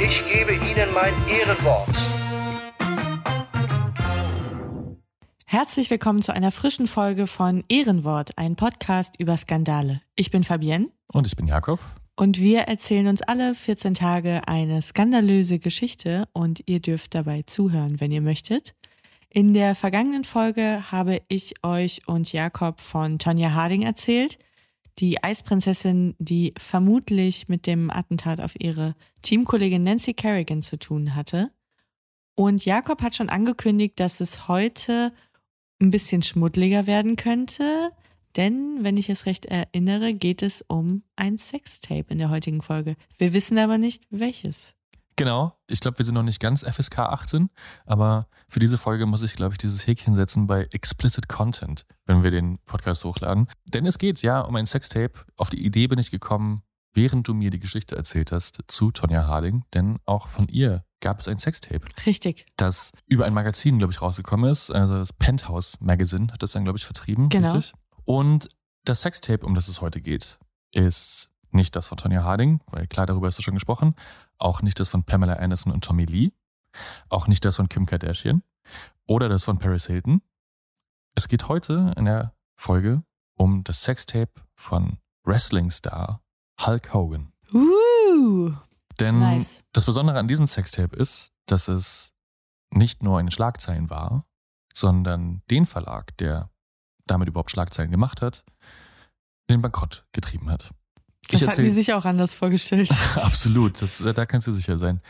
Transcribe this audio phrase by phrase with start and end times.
[0.00, 1.88] ich gebe Ihnen mein Ehrenwort.
[5.46, 10.02] Herzlich willkommen zu einer frischen Folge von Ehrenwort, ein Podcast über Skandale.
[10.14, 11.80] Ich bin Fabienne Und ich bin Jakob.
[12.16, 18.00] und wir erzählen uns alle 14 Tage eine skandalöse Geschichte und ihr dürft dabei zuhören,
[18.00, 18.74] wenn ihr möchtet.
[19.30, 24.38] In der vergangenen Folge habe ich euch und Jakob von Tonja Harding erzählt,
[24.98, 31.50] die Eisprinzessin, die vermutlich mit dem Attentat auf ihre Teamkollegin Nancy Kerrigan zu tun hatte.
[32.34, 35.12] Und Jakob hat schon angekündigt, dass es heute
[35.80, 37.92] ein bisschen schmuddeliger werden könnte,
[38.36, 42.94] denn, wenn ich es recht erinnere, geht es um ein Sextape in der heutigen Folge.
[43.16, 44.74] Wir wissen aber nicht, welches.
[45.18, 47.50] Genau, ich glaube, wir sind noch nicht ganz FSK 18,
[47.86, 52.22] aber für diese Folge muss ich, glaube ich, dieses Häkchen setzen bei Explicit Content, wenn
[52.22, 53.48] wir den Podcast hochladen.
[53.72, 55.14] Denn es geht ja um ein Sextape.
[55.36, 56.62] Auf die Idee bin ich gekommen,
[56.94, 61.18] während du mir die Geschichte erzählt hast zu Tonja Harding, denn auch von ihr gab
[61.18, 62.46] es ein Sextape, Richtig.
[62.56, 64.70] das über ein Magazin, glaube ich, rausgekommen ist.
[64.70, 67.28] Also das Penthouse Magazine hat das dann, glaube ich, vertrieben.
[67.28, 67.54] Genau.
[67.54, 67.74] Richtig?
[68.04, 68.48] Und
[68.84, 70.38] das Sextape, um das es heute geht,
[70.72, 73.94] ist nicht das von Tonja Harding, weil klar, darüber hast du schon gesprochen.
[74.38, 76.32] Auch nicht das von Pamela Anderson und Tommy Lee.
[77.08, 78.42] Auch nicht das von Kim Kardashian.
[79.06, 80.22] Oder das von Paris Hilton.
[81.14, 83.02] Es geht heute in der Folge
[83.36, 86.22] um das Sextape von Wrestling-Star
[86.60, 87.32] Hulk Hogan.
[87.52, 88.52] Uh,
[89.00, 89.62] Denn Nice.
[89.72, 92.12] das Besondere an diesem Sextape ist, dass es
[92.70, 94.26] nicht nur in den Schlagzeilen war,
[94.74, 96.50] sondern den Verlag, der
[97.06, 98.44] damit überhaupt Schlagzeilen gemacht hat,
[99.46, 100.70] in den Bankrott getrieben hat.
[101.28, 102.90] Das hatten die sich auch anders vorgestellt.
[103.16, 105.00] Absolut, das, äh, da kannst du sicher sein.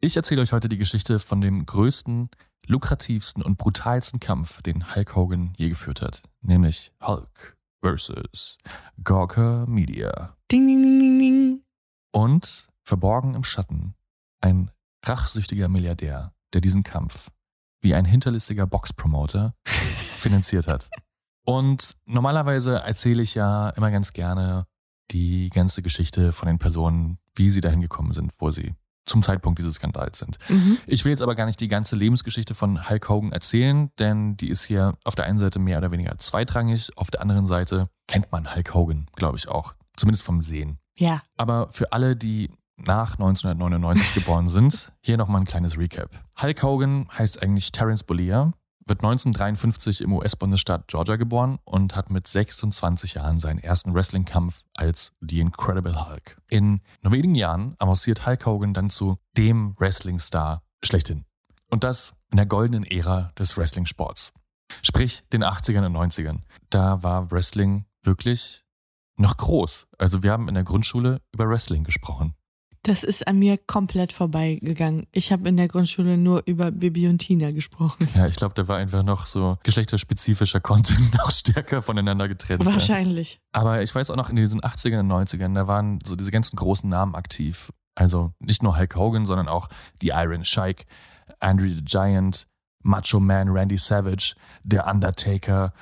[0.00, 2.28] Ich erzähle euch heute die Geschichte von dem größten,
[2.66, 6.22] lukrativsten und brutalsten Kampf, den Hulk Hogan je geführt hat.
[6.42, 8.58] Nämlich Hulk versus
[9.02, 10.36] Gawker Media.
[10.50, 11.60] Ding, ding, ding, ding, ding.
[12.12, 13.94] Und verborgen im Schatten
[14.40, 14.70] ein
[15.04, 17.30] rachsüchtiger Milliardär, der diesen Kampf
[17.80, 19.54] wie ein hinterlistiger Boxpromoter
[20.16, 20.88] finanziert hat.
[21.44, 24.66] Und normalerweise erzähle ich ja immer ganz gerne
[25.10, 28.74] die ganze Geschichte von den Personen, wie sie dahin gekommen sind, wo sie
[29.06, 30.38] zum Zeitpunkt dieses Skandals sind.
[30.48, 30.78] Mhm.
[30.86, 34.48] Ich will jetzt aber gar nicht die ganze Lebensgeschichte von Hulk Hogan erzählen, denn die
[34.48, 38.32] ist hier auf der einen Seite mehr oder weniger zweitrangig, auf der anderen Seite kennt
[38.32, 40.78] man Hulk Hogan, glaube ich auch, zumindest vom Sehen.
[40.98, 46.10] Ja, Aber für alle, die nach 1999 geboren sind, hier nochmal ein kleines Recap.
[46.40, 48.52] Hulk Hogan heißt eigentlich Terence Bollea,
[48.86, 55.12] wird 1953 im US-Bundesstaat Georgia geboren und hat mit 26 Jahren seinen ersten Wrestling-Kampf als
[55.20, 56.36] The Incredible Hulk.
[56.48, 61.24] In nur wenigen Jahren avanciert Hulk Hogan dann zu dem Wrestling-Star schlechthin.
[61.70, 64.32] Und das in der goldenen Ära des Wrestling-Sports.
[64.82, 66.40] Sprich den 80ern und 90ern.
[66.70, 68.64] Da war Wrestling wirklich
[69.16, 69.86] noch groß.
[69.98, 72.34] Also wir haben in der Grundschule über Wrestling gesprochen.
[72.84, 75.06] Das ist an mir komplett vorbeigegangen.
[75.12, 78.08] Ich habe in der Grundschule nur über Bibi und Tina gesprochen.
[78.14, 82.64] Ja, ich glaube, da war einfach noch so geschlechterspezifischer Content noch stärker voneinander getrennt.
[82.64, 83.40] Wahrscheinlich.
[83.52, 86.56] Aber ich weiß auch noch in diesen 80ern und 90ern, da waren so diese ganzen
[86.56, 87.72] großen Namen aktiv.
[87.94, 89.68] Also nicht nur Hulk Hogan, sondern auch
[90.02, 90.86] die Iron Sheik,
[91.40, 92.46] Andrew the Giant,
[92.82, 95.72] Macho Man Randy Savage, der Undertaker,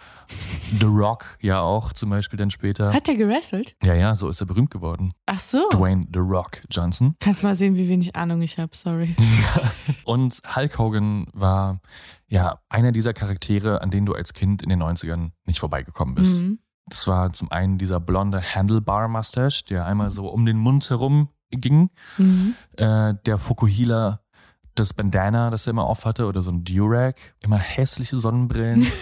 [0.78, 2.92] The Rock ja auch zum Beispiel dann später.
[2.92, 3.76] Hat der gewrestelt?
[3.82, 5.12] Ja, ja, so ist er berühmt geworden.
[5.26, 5.68] Ach so.
[5.70, 7.14] Dwayne The Rock Johnson.
[7.20, 9.14] Kannst mal sehen, wie wenig Ahnung ich habe, sorry.
[10.04, 11.80] Und Hulk Hogan war
[12.26, 16.40] ja einer dieser Charaktere, an denen du als Kind in den 90ern nicht vorbeigekommen bist.
[16.40, 16.58] Mhm.
[16.86, 21.90] Das war zum einen dieser blonde Handlebar-Mustache, der einmal so um den Mund herum ging.
[22.16, 22.54] Mhm.
[22.76, 24.20] Äh, der Fukuhila,
[24.74, 27.16] das Bandana, das er immer auf hatte, oder so ein Durag.
[27.40, 28.86] Immer hässliche Sonnenbrillen.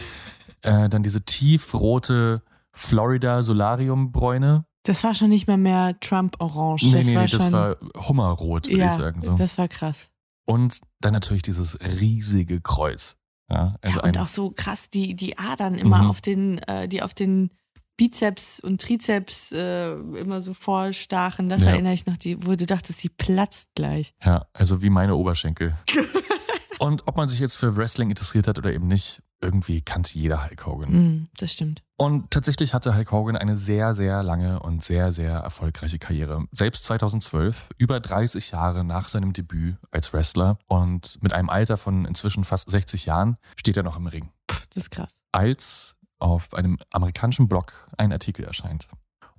[0.62, 2.42] äh, dann diese tiefrote
[2.72, 4.64] Florida Solarium-Bräune.
[4.84, 6.86] Das war schon nicht mal mehr Trump-Orange.
[6.86, 7.76] Nee, das nee, war nee, schon, das war
[8.08, 9.22] Hummerrot, würde ja, ich sagen.
[9.22, 9.34] So.
[9.34, 10.10] das war krass.
[10.46, 13.16] Und dann natürlich dieses riesige Kreuz.
[13.50, 16.10] Ja, also ja, und ein, auch so krass, die, die Adern immer Mhm.
[16.10, 17.50] auf den, äh, die auf den
[17.96, 21.48] Bizeps und Trizeps äh, immer so vorstachen.
[21.50, 21.70] Das Ja.
[21.70, 24.14] erinnere ich noch, die, wo du dachtest, die platzt gleich.
[24.24, 25.76] ja, also wie meine Oberschenkel.
[26.78, 30.44] Und ob man sich jetzt für Wrestling interessiert hat oder eben nicht, irgendwie kannte jeder
[30.44, 30.92] Hulk Hogan.
[30.92, 31.82] Mm, das stimmt.
[31.96, 36.46] Und tatsächlich hatte Hulk Hogan eine sehr, sehr lange und sehr, sehr erfolgreiche Karriere.
[36.52, 42.04] Selbst 2012, über 30 Jahre nach seinem Debüt als Wrestler und mit einem Alter von
[42.04, 44.31] inzwischen fast 60 Jahren, steht er noch im Ring.
[44.46, 45.20] Das ist krass.
[45.32, 48.88] Als auf einem amerikanischen Blog ein Artikel erscheint.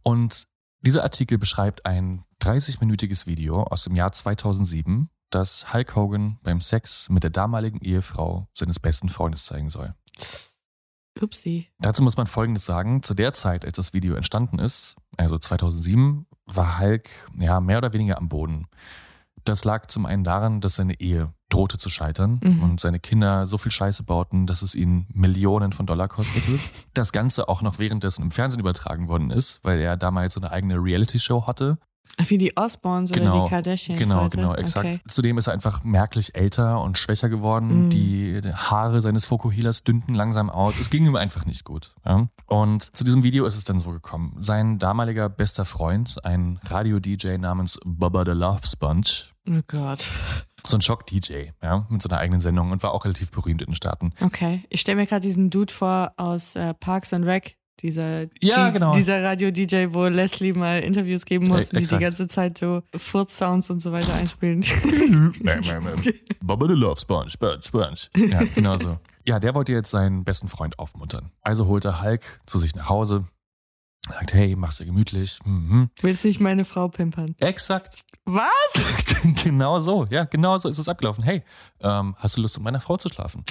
[0.04, 0.48] Und
[0.82, 7.10] dieser Artikel beschreibt ein 30-minütiges Video aus dem Jahr 2007, das Hulk Hogan beim Sex
[7.10, 9.96] mit der damaligen Ehefrau seines besten Freundes zeigen soll.
[11.20, 11.68] Upsi.
[11.80, 13.04] Dazu muss man Folgendes sagen.
[13.04, 17.94] Zu der Zeit, als das Video entstanden ist, also 2007, war Hulk ja mehr oder
[17.94, 18.68] weniger am Boden.
[19.44, 22.64] Das lag zum einen daran, dass seine Ehe drohte zu scheitern Mhm.
[22.64, 26.60] und seine Kinder so viel Scheiße bauten, dass es ihn Millionen von Dollar kostete.
[26.94, 30.52] Das Ganze auch noch währenddessen im Fernsehen übertragen worden ist, weil er damals so eine
[30.52, 31.78] eigene Reality-Show hatte.
[32.28, 34.38] Wie die Osborns oder die Kardashians Genau, heute?
[34.38, 34.86] genau, exakt.
[34.86, 35.00] Okay.
[35.08, 37.86] Zudem ist er einfach merklich älter und schwächer geworden.
[37.86, 37.90] Mhm.
[37.90, 40.78] Die Haare seines Fokuhilas dünnten langsam aus.
[40.80, 41.94] Es ging ihm einfach nicht gut.
[42.06, 42.28] Ja?
[42.48, 44.36] Und zu diesem Video ist es dann so gekommen.
[44.40, 50.06] Sein damaliger bester Freund, ein Radio-DJ namens Bubba the Love Sponge, Oh Gott.
[50.66, 53.76] so ein Schock-DJ, ja, mit seiner eigenen Sendung und war auch relativ berühmt in den
[53.76, 54.14] Staaten.
[54.22, 54.64] Okay.
[54.70, 57.56] Ich stelle mir gerade diesen Dude vor aus äh, Parks and Rec.
[57.82, 58.96] Dieser, Ja, die, genau.
[58.96, 62.84] dieser Radio-DJ, wo Leslie mal Interviews geben muss Äh, und die die ganze Zeit so
[62.96, 64.62] Furz-Sounds und so weiter einspielen.
[66.42, 67.98] Bubba the Love Sponge, Sponge, Sponge.
[68.16, 69.00] Ja, genau so.
[69.26, 71.32] Ja, der wollte jetzt seinen besten Freund aufmuntern.
[71.42, 73.26] Also holt er Hulk zu sich nach Hause,
[74.10, 75.40] sagt, hey, mach's dir gemütlich.
[75.46, 75.90] Mhm.
[76.02, 77.36] Willst nicht meine Frau pimpern?
[77.40, 78.04] Exakt.
[78.26, 78.50] Was?
[79.44, 81.24] genau so, ja, genau so ist es abgelaufen.
[81.24, 81.44] Hey,
[81.82, 83.44] ähm, hast du Lust, mit meiner Frau zu schlafen?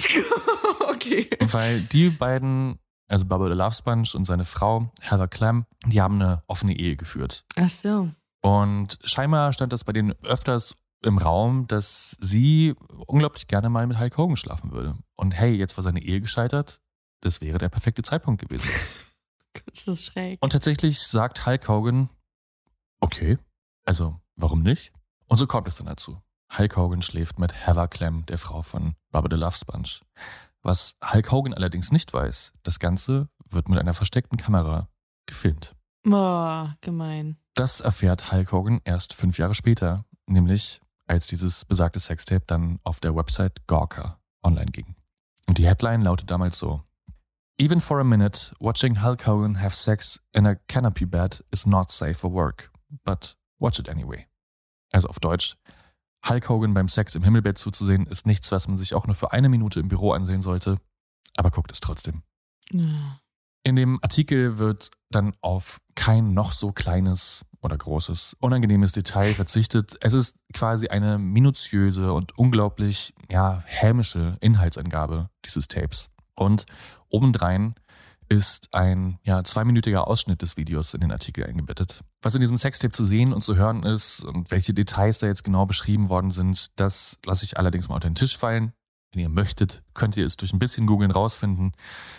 [0.89, 1.29] okay.
[1.39, 2.79] Weil die beiden,
[3.11, 6.95] also Bubba the Love Sponge und seine Frau, Heather Clem, die haben eine offene Ehe
[6.95, 7.45] geführt.
[7.57, 8.09] Ach so.
[8.41, 12.75] Und scheinbar stand das bei denen öfters im Raum, dass sie
[13.07, 14.97] unglaublich gerne mal mit Hulk Hogan schlafen würde.
[15.15, 16.79] Und hey, jetzt war seine Ehe gescheitert.
[17.21, 18.69] Das wäre der perfekte Zeitpunkt gewesen.
[19.71, 20.39] Ist das schräg.
[20.41, 22.09] Und tatsächlich sagt Hulk Hogan,
[22.99, 23.37] okay,
[23.83, 24.93] also warum nicht?
[25.27, 26.21] Und so kommt es dann dazu.
[26.57, 29.99] Hulk Hogan schläft mit Heather Clem, der Frau von Bubba the Love Sponge.
[30.63, 34.89] Was Hulk Hogan allerdings nicht weiß, das Ganze wird mit einer versteckten Kamera
[35.25, 35.75] gefilmt.
[36.03, 37.37] Boah, gemein.
[37.55, 42.99] Das erfährt Hulk Hogan erst fünf Jahre später, nämlich als dieses besagte Sextape dann auf
[42.99, 44.95] der Website Gawker online ging.
[45.47, 46.83] Und die Headline lautet damals so:
[47.57, 51.91] Even for a minute, watching Hulk Hogan have sex in a canopy bed is not
[51.91, 52.71] safe for work,
[53.03, 54.27] but watch it anyway.
[54.91, 55.57] Also auf Deutsch:
[56.27, 59.31] Hulk Hogan beim Sex im Himmelbett zuzusehen ist nichts, was man sich auch nur für
[59.31, 60.77] eine Minute im Büro ansehen sollte,
[61.35, 62.23] aber guckt es trotzdem.
[62.71, 63.19] Ja.
[63.63, 69.97] In dem Artikel wird dann auf kein noch so kleines oder großes, unangenehmes Detail verzichtet.
[70.01, 76.09] Es ist quasi eine minutiöse und unglaublich, ja, hämische Inhaltsangabe dieses Tapes.
[76.33, 76.65] Und
[77.09, 77.75] obendrein
[78.31, 82.01] ist ein, ja, zweiminütiger Ausschnitt des Videos in den Artikel eingebettet.
[82.21, 85.43] Was in diesem Sextape zu sehen und zu hören ist und welche Details da jetzt
[85.43, 88.71] genau beschrieben worden sind, das lasse ich allerdings mal unter den Tisch fallen.
[89.11, 91.73] Wenn ihr möchtet, könnt ihr es durch ein bisschen googeln rausfinden.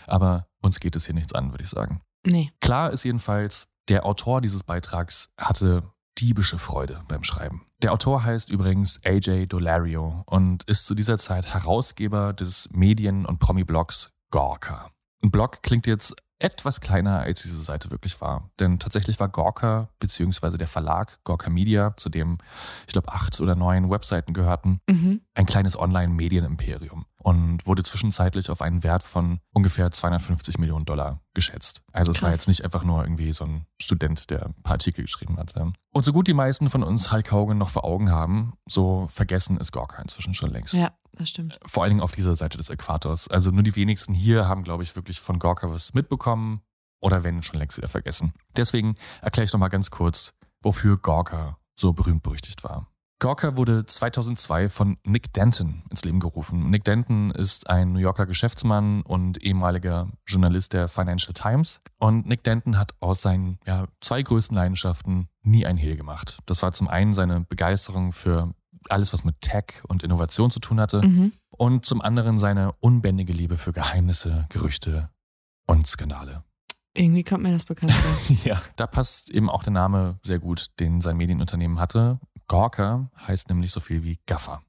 [0.06, 2.02] Aber uns geht es hier nichts an, würde ich sagen.
[2.26, 2.52] Nee.
[2.60, 5.82] Klar ist jedenfalls, der Autor dieses Beitrags hatte
[6.18, 7.64] diebische Freude beim Schreiben.
[7.80, 13.38] Der Autor heißt übrigens AJ Dolario und ist zu dieser Zeit Herausgeber des Medien- und
[13.38, 14.90] Promi-Blogs Gawker.
[15.22, 18.50] Ein Blog klingt jetzt etwas kleiner, als diese Seite wirklich war.
[18.58, 22.38] Denn tatsächlich war Gawker beziehungsweise der Verlag Gawker Media, zu dem
[22.88, 25.20] ich glaube acht oder neun Webseiten gehörten, Mhm.
[25.34, 31.82] ein kleines Online-Medienimperium und wurde zwischenzeitlich auf einen Wert von ungefähr 250 Millionen Dollar geschätzt.
[31.92, 32.40] Also es war Krass.
[32.40, 35.54] jetzt nicht einfach nur irgendwie so ein Student, der ein paar Artikel geschrieben hat.
[35.92, 39.58] Und so gut die meisten von uns Hulk Hogan noch vor Augen haben, so vergessen
[39.58, 40.74] ist Gawker inzwischen schon längst.
[40.74, 41.58] Ja, das stimmt.
[41.64, 43.28] Vor allen Dingen auf dieser Seite des Äquators.
[43.28, 46.62] Also nur die wenigsten hier haben, glaube ich, wirklich von Gawker was mitbekommen
[47.00, 48.32] oder wenn schon längst wieder vergessen.
[48.56, 52.86] Deswegen erkläre ich noch mal ganz kurz, wofür Gawker so berühmt berüchtigt war.
[53.22, 56.70] Gawker wurde 2002 von Nick Denton ins Leben gerufen.
[56.70, 61.80] Nick Denton ist ein New Yorker Geschäftsmann und ehemaliger Journalist der Financial Times.
[62.00, 66.38] Und Nick Denton hat aus seinen ja, zwei größten Leidenschaften nie ein Hehl gemacht.
[66.46, 68.54] Das war zum einen seine Begeisterung für
[68.90, 71.02] alles, was mit Tech und Innovation zu tun hatte.
[71.02, 71.32] Mhm.
[71.50, 75.10] Und zum anderen seine unbändige Liebe für Geheimnisse, Gerüchte
[75.66, 76.44] und Skandale.
[76.94, 78.36] Irgendwie kommt mir das bekannt vor.
[78.44, 82.18] ja, da passt eben auch der Name sehr gut, den sein Medienunternehmen hatte.
[82.48, 84.62] Gawker heißt nämlich so viel wie Gaffer.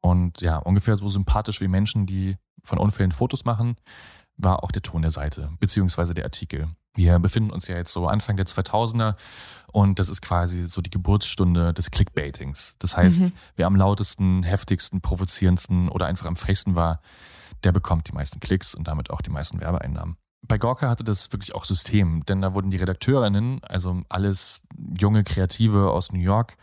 [0.00, 3.76] Und ja, ungefähr so sympathisch wie Menschen, die von Unfällen Fotos machen,
[4.36, 6.68] war auch der Ton der Seite, beziehungsweise der Artikel.
[6.94, 9.16] Wir befinden uns ja jetzt so Anfang der 2000er
[9.72, 12.76] und das ist quasi so die Geburtsstunde des Clickbaitings.
[12.78, 13.32] Das heißt, mhm.
[13.56, 17.00] wer am lautesten, heftigsten, provozierendsten oder einfach am frechsten war,
[17.64, 20.16] der bekommt die meisten Klicks und damit auch die meisten Werbeeinnahmen.
[20.46, 24.60] Bei Gorka hatte das wirklich auch System, denn da wurden die Redakteurinnen, also alles
[25.00, 26.56] junge Kreative aus New York,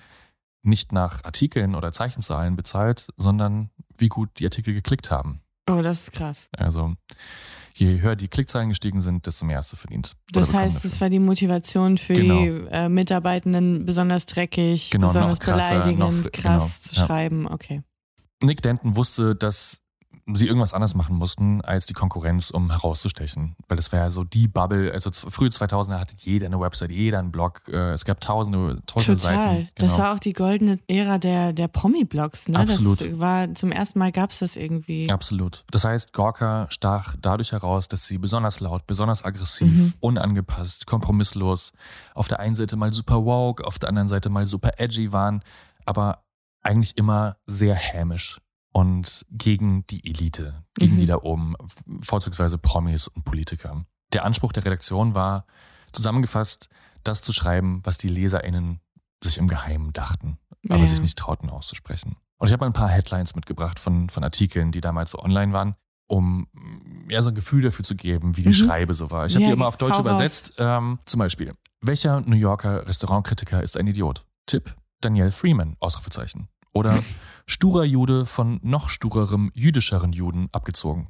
[0.61, 5.41] nicht nach Artikeln oder Zeichenzahlen bezahlt, sondern wie gut die Artikel geklickt haben.
[5.69, 6.49] Oh, das ist krass.
[6.57, 6.95] Also
[7.73, 10.15] je höher die Klickzahlen gestiegen sind, desto mehr hast du verdient.
[10.33, 12.41] Das heißt, das war die Motivation für genau.
[12.41, 17.43] die äh, Mitarbeitenden, besonders dreckig, genau, besonders krasser, beleidigend, krass genau, zu schreiben.
[17.43, 17.51] Ja.
[17.51, 17.81] Okay.
[18.43, 19.77] Nick Denton wusste, dass
[20.33, 23.55] sie irgendwas anders machen mussten als die Konkurrenz, um herauszustechen.
[23.67, 24.91] Weil das wäre ja so die Bubble.
[24.91, 27.61] Also frühe 2000er hatte jeder eine Website, jeder einen Blog.
[27.67, 29.35] Äh, es gab tausende, tausende Total.
[29.35, 29.69] Seiten.
[29.75, 29.87] Genau.
[29.87, 32.49] Das war auch die goldene Ära der, der Promi-Blogs.
[32.49, 32.59] Ne?
[32.59, 33.01] Absolut.
[33.01, 35.09] Das war, zum ersten Mal gab es das irgendwie.
[35.09, 35.63] Absolut.
[35.71, 39.93] Das heißt, Gorka stach dadurch heraus, dass sie besonders laut, besonders aggressiv, mhm.
[39.99, 41.73] unangepasst, kompromisslos,
[42.13, 45.43] auf der einen Seite mal super woke, auf der anderen Seite mal super edgy waren,
[45.85, 46.23] aber
[46.61, 48.39] eigentlich immer sehr hämisch
[48.71, 50.99] und gegen die Elite, gegen mhm.
[50.99, 51.55] die da oben,
[52.01, 53.85] vorzugsweise Promis und Politiker.
[54.13, 55.45] Der Anspruch der Redaktion war,
[55.91, 56.69] zusammengefasst,
[57.03, 58.79] das zu schreiben, was die LeserInnen
[59.23, 60.37] sich im Geheimen dachten,
[60.69, 60.85] aber ja.
[60.85, 62.15] sich nicht trauten auszusprechen.
[62.37, 65.53] Und ich habe mal ein paar Headlines mitgebracht von, von Artikeln, die damals so online
[65.53, 65.75] waren,
[66.07, 66.47] um
[67.07, 68.53] ja so ein Gefühl dafür zu geben, wie die mhm.
[68.53, 69.25] Schreibe so war.
[69.25, 70.53] Ich habe ja, die immer auf Deutsch übersetzt.
[70.57, 74.25] Ähm, zum Beispiel, welcher New Yorker Restaurantkritiker ist ein Idiot?
[74.47, 76.47] Tipp, Danielle Freeman, Ausrufezeichen.
[76.73, 77.03] Oder
[77.51, 81.09] sturer Jude von noch sturerem jüdischeren Juden abgezogen.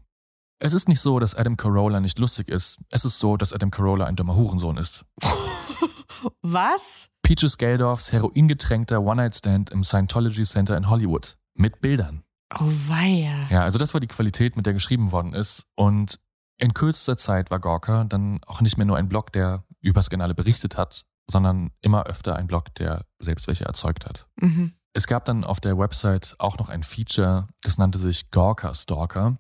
[0.60, 2.80] Es ist nicht so, dass Adam Carolla nicht lustig ist.
[2.90, 5.06] Es ist so, dass Adam Carolla ein dummer Hurensohn ist.
[6.42, 7.10] Was?
[7.22, 11.38] Peaches Geldorfs heroingetränkter One-Night-Stand im Scientology Center in Hollywood.
[11.54, 12.24] Mit Bildern.
[12.60, 13.48] Oh weia.
[13.50, 15.66] Ja, also das war die Qualität, mit der geschrieben worden ist.
[15.76, 16.20] Und
[16.58, 20.36] in kürzester Zeit war Gorka dann auch nicht mehr nur ein Blog, der über Skandale
[20.36, 24.28] berichtet hat, sondern immer öfter ein Blog, der selbst welche erzeugt hat.
[24.40, 24.74] Mhm.
[24.94, 29.38] Es gab dann auf der Website auch noch ein Feature, das nannte sich Gorka Stalker.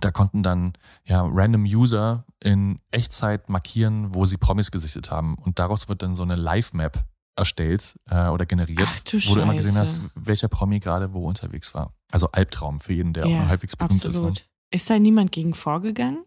[0.00, 0.72] Da konnten dann
[1.04, 5.36] ja random User in Echtzeit markieren, wo sie Promis gesichtet haben.
[5.36, 7.04] Und daraus wird dann so eine Live-Map
[7.36, 11.72] erstellt äh, oder generiert, Ach, wo du immer gesehen hast, welcher Promi gerade wo unterwegs
[11.74, 11.92] war.
[12.10, 14.38] Also Albtraum für jeden, der ja, halbwegs berühmt absolut.
[14.38, 14.44] ist.
[14.44, 14.46] Ne?
[14.72, 16.24] Ist da niemand gegen vorgegangen?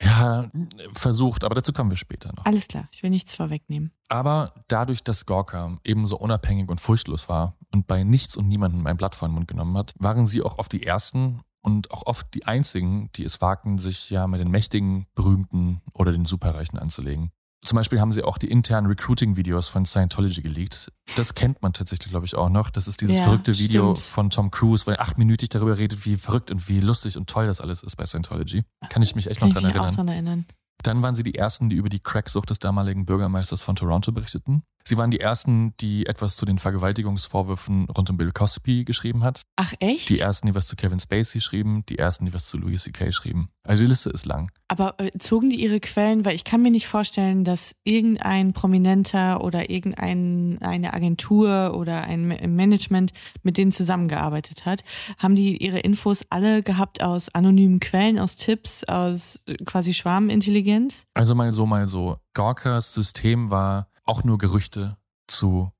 [0.00, 0.50] Ja,
[0.92, 2.44] versucht, aber dazu kommen wir später noch.
[2.44, 3.92] Alles klar, ich will nichts vorwegnehmen.
[4.08, 8.96] Aber dadurch, dass Gorka ebenso unabhängig und furchtlos war und bei nichts und niemandem ein
[8.96, 12.32] Blatt vor den Mund genommen hat, waren sie auch oft die ersten und auch oft
[12.34, 17.30] die einzigen, die es wagten, sich ja mit den Mächtigen, Berühmten oder den Superreichen anzulegen.
[17.64, 20.90] Zum Beispiel haben sie auch die internen Recruiting-Videos von Scientology geleakt.
[21.14, 22.70] Das kennt man tatsächlich, glaube ich, auch noch.
[22.70, 24.08] Das ist dieses ja, verrückte Video stimmt.
[24.08, 27.46] von Tom Cruise, wo er achtminütig darüber redet, wie verrückt und wie lustig und toll
[27.46, 28.64] das alles ist bei Scientology.
[28.88, 29.90] Kann ich mich echt Kann noch dran erinnern.
[29.90, 30.46] Auch dran erinnern.
[30.82, 34.62] Dann waren sie die ersten, die über die Cracksucht des damaligen Bürgermeisters von Toronto berichteten.
[34.84, 39.42] Sie waren die ersten, die etwas zu den Vergewaltigungsvorwürfen rund um Bill Cosby geschrieben hat.
[39.56, 40.08] Ach echt?
[40.08, 43.12] Die ersten, die was zu Kevin Spacey schrieben, die ersten, die was zu Louis C.K.
[43.12, 43.48] schrieben.
[43.64, 44.50] Also die Liste ist lang.
[44.66, 49.44] Aber äh, zogen die ihre Quellen, weil ich kann mir nicht vorstellen, dass irgendein Prominenter
[49.44, 53.12] oder irgendeine Agentur oder ein Management
[53.42, 54.82] mit denen zusammengearbeitet hat.
[55.18, 60.71] Haben die ihre Infos alle gehabt aus anonymen Quellen, aus Tipps, aus äh, quasi Schwarmintelligenz?
[61.14, 62.18] Also mal so, mal so.
[62.34, 65.72] Gorkas System war auch nur Gerüchte zu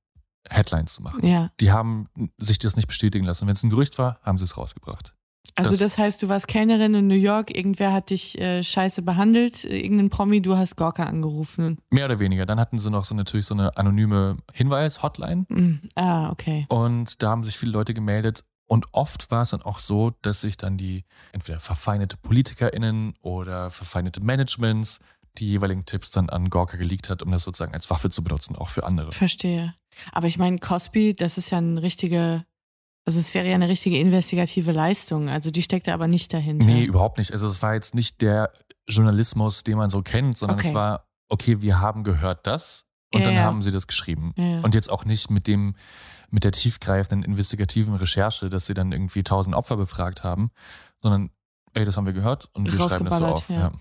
[0.48, 1.26] Headlines zu machen.
[1.26, 1.50] Ja.
[1.60, 2.08] Die haben
[2.38, 3.46] sich das nicht bestätigen lassen.
[3.46, 5.14] Wenn es ein Gerücht war, haben sie es rausgebracht.
[5.54, 9.02] Also das, das, heißt, du warst Kellnerin in New York, irgendwer hat dich äh, scheiße
[9.02, 11.78] behandelt, irgendein Promi, du hast Gorka angerufen.
[11.90, 12.46] Mehr oder weniger.
[12.46, 15.44] Dann hatten sie noch so natürlich so eine anonyme Hinweis-Hotline.
[15.48, 15.80] Mm.
[15.94, 16.66] Ah, okay.
[16.70, 18.44] Und da haben sich viele Leute gemeldet.
[18.72, 23.70] Und oft war es dann auch so, dass sich dann die entweder verfeindete PolitikerInnen oder
[23.70, 24.98] verfeindete Managements
[25.36, 28.56] die jeweiligen Tipps dann an Gorka geleakt hat, um das sozusagen als Waffe zu benutzen,
[28.56, 29.12] auch für andere.
[29.12, 29.74] Verstehe.
[30.12, 32.46] Aber ich meine, Cosby, das ist ja ein richtige,
[33.04, 35.28] also es wäre ja eine richtige investigative Leistung.
[35.28, 36.64] Also die steckt da aber nicht dahinter.
[36.64, 37.30] Nee, überhaupt nicht.
[37.30, 38.54] Also es war jetzt nicht der
[38.88, 40.68] Journalismus, den man so kennt, sondern okay.
[40.68, 43.42] es war, okay, wir haben gehört das und ja, dann ja.
[43.42, 44.32] haben sie das geschrieben.
[44.38, 45.76] Ja, und jetzt auch nicht mit dem,
[46.32, 50.50] mit der tiefgreifenden investigativen Recherche, dass sie dann irgendwie tausend Opfer befragt haben,
[51.00, 51.30] sondern,
[51.74, 53.48] ey, das haben wir gehört und wir schreiben das so auf.
[53.48, 53.72] Ja.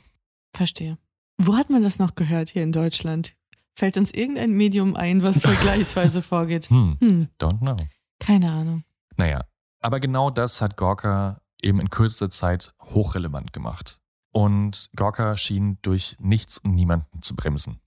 [0.53, 0.97] Verstehe.
[1.37, 3.35] Wo hat man das noch gehört hier in Deutschland?
[3.73, 6.69] Fällt uns irgendein Medium ein, was vergleichsweise vorgeht?
[6.69, 7.29] Hm, hm.
[7.39, 7.77] Don't know.
[8.19, 8.83] Keine Ahnung.
[9.15, 9.45] Naja,
[9.79, 13.99] aber genau das hat Gorka eben in kürzester Zeit hochrelevant gemacht.
[14.33, 17.79] Und Gorka schien durch nichts und niemanden zu bremsen.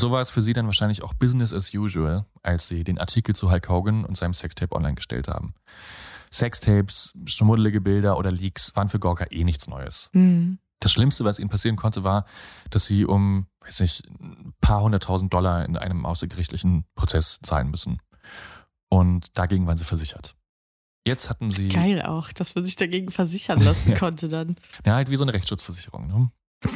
[0.00, 2.96] Und so war es für sie dann wahrscheinlich auch Business as usual, als sie den
[2.96, 5.52] Artikel zu Hulk Hogan und seinem Sextape online gestellt haben.
[6.32, 10.08] Sextapes, schmuddelige Bilder oder Leaks waren für Gorka eh nichts Neues.
[10.14, 10.58] Mhm.
[10.78, 12.24] Das Schlimmste, was ihnen passieren konnte, war,
[12.70, 18.00] dass sie um, weiß nicht, ein paar hunderttausend Dollar in einem außergerichtlichen Prozess zahlen müssen.
[18.88, 20.34] Und dagegen waren sie versichert.
[21.06, 21.68] Jetzt hatten sie.
[21.68, 24.56] Geil auch, dass man sich dagegen versichern lassen konnte dann.
[24.86, 26.06] Ja, halt wie so eine Rechtsschutzversicherung.
[26.06, 26.30] Ne?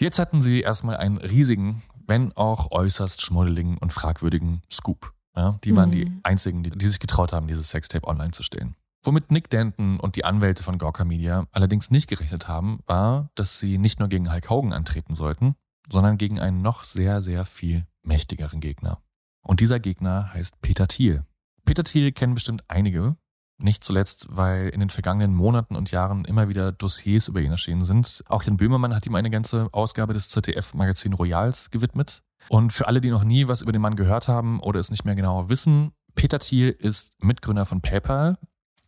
[0.00, 5.14] Jetzt hatten sie erstmal einen riesigen, wenn auch äußerst schmuddeligen und fragwürdigen Scoop.
[5.34, 5.94] Ja, die waren Mhm.
[5.94, 8.74] die einzigen, die, die sich getraut haben, dieses Sextape online zu stellen.
[9.02, 13.58] Womit Nick Denton und die Anwälte von Gawker Media allerdings nicht gerechnet haben, war, dass
[13.58, 15.54] sie nicht nur gegen Hulk Hogan antreten sollten,
[15.90, 19.00] sondern gegen einen noch sehr, sehr viel mächtigeren Gegner.
[19.42, 21.24] Und dieser Gegner heißt Peter Thiel.
[21.64, 23.16] Peter Thiel kennen bestimmt einige,
[23.62, 27.84] nicht zuletzt, weil in den vergangenen Monaten und Jahren immer wieder Dossiers über ihn erschienen
[27.84, 28.24] sind.
[28.28, 32.22] Auch Jan Böhmermann hat ihm eine ganze Ausgabe des ZDF-Magazin Royals gewidmet.
[32.48, 35.04] Und für alle, die noch nie was über den Mann gehört haben oder es nicht
[35.04, 38.38] mehr genau wissen, Peter Thiel ist Mitgründer von PayPal,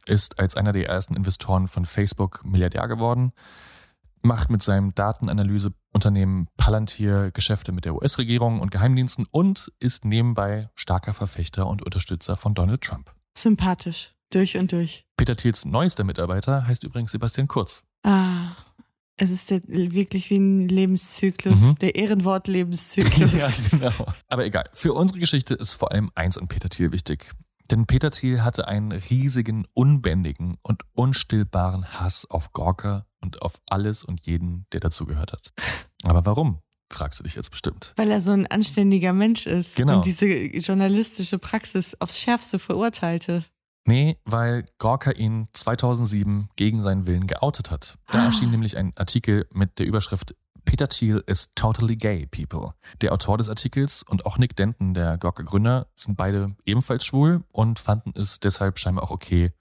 [0.07, 3.33] ist als einer der ersten Investoren von Facebook Milliardär geworden,
[4.23, 11.15] macht mit seinem Datenanalyseunternehmen Palantir Geschäfte mit der US-Regierung und Geheimdiensten und ist nebenbei starker
[11.15, 13.13] Verfechter und Unterstützer von Donald Trump.
[13.37, 14.15] Sympathisch.
[14.33, 15.05] Durch und durch.
[15.17, 17.83] Peter Thiels neuester Mitarbeiter heißt übrigens Sebastian Kurz.
[18.03, 18.49] Ah,
[19.17, 21.75] es ist der, wirklich wie ein Lebenszyklus, Mhm.
[21.77, 23.33] der Ehrenwort-Lebenszyklus.
[23.39, 23.93] ja, genau.
[24.29, 24.65] Aber egal.
[24.73, 27.31] Für unsere Geschichte ist vor allem eins an Peter Thiel wichtig.
[27.71, 34.03] Denn Peter Thiel hatte einen riesigen, unbändigen und unstillbaren Hass auf Gorka und auf alles
[34.03, 35.53] und jeden, der dazugehört hat.
[36.05, 36.59] Aber warum?
[36.91, 37.93] Fragst du dich jetzt bestimmt.
[37.97, 39.97] Weil er so ein anständiger Mensch ist Genau.
[39.97, 43.45] und diese journalistische Praxis aufs Schärfste verurteilte.
[43.85, 47.99] Nee, weil Gorka ihn 2007 gegen seinen Willen geoutet hat.
[48.07, 50.35] Da erschien nämlich ein Artikel mit der Überschrift
[50.65, 52.75] Peter Thiel is totally gay, people.
[53.01, 57.79] Der Autor des Artikels und auch Nick Denton, der Gorka-Gründer, sind beide ebenfalls schwul und
[57.79, 59.53] fanden es deshalb scheinbar auch okay,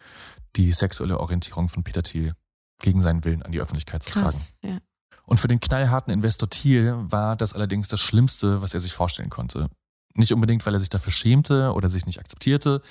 [0.56, 2.34] die sexuelle Orientierung von Peter Thiel
[2.80, 4.26] gegen seinen Willen an die Öffentlichkeit zu tragen.
[4.26, 4.54] Krass.
[4.64, 4.78] Ja.
[5.26, 9.30] Und für den knallharten Investor Thiel war das allerdings das Schlimmste, was er sich vorstellen
[9.30, 9.70] konnte.
[10.14, 12.82] Nicht unbedingt, weil er sich dafür schämte oder sich nicht akzeptierte,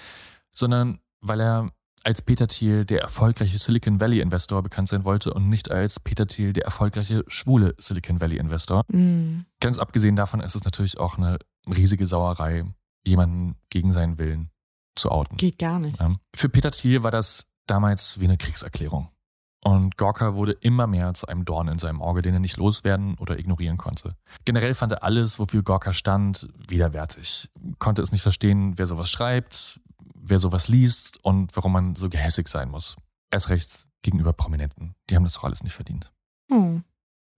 [0.54, 1.70] sondern weil er
[2.02, 6.26] als Peter Thiel der erfolgreiche Silicon Valley Investor bekannt sein wollte und nicht als Peter
[6.26, 8.84] Thiel der erfolgreiche schwule Silicon Valley Investor.
[8.88, 9.44] Mhm.
[9.60, 12.64] Ganz abgesehen davon ist es natürlich auch eine riesige Sauerei,
[13.06, 14.50] jemanden gegen seinen Willen
[14.96, 15.36] zu outen.
[15.36, 15.98] Geht gar nicht.
[16.34, 19.08] Für Peter Thiel war das damals wie eine Kriegserklärung.
[19.62, 23.16] Und Gorka wurde immer mehr zu einem Dorn in seinem Auge, den er nicht loswerden
[23.18, 24.16] oder ignorieren konnte.
[24.46, 27.50] Generell fand er alles, wofür Gorka stand, widerwärtig.
[27.78, 29.78] Konnte es nicht verstehen, wer sowas schreibt,
[30.30, 32.96] wer sowas liest und warum man so gehässig sein muss.
[33.30, 34.94] Erst recht gegenüber Prominenten.
[35.08, 36.10] Die haben das doch alles nicht verdient.
[36.50, 36.80] Oh.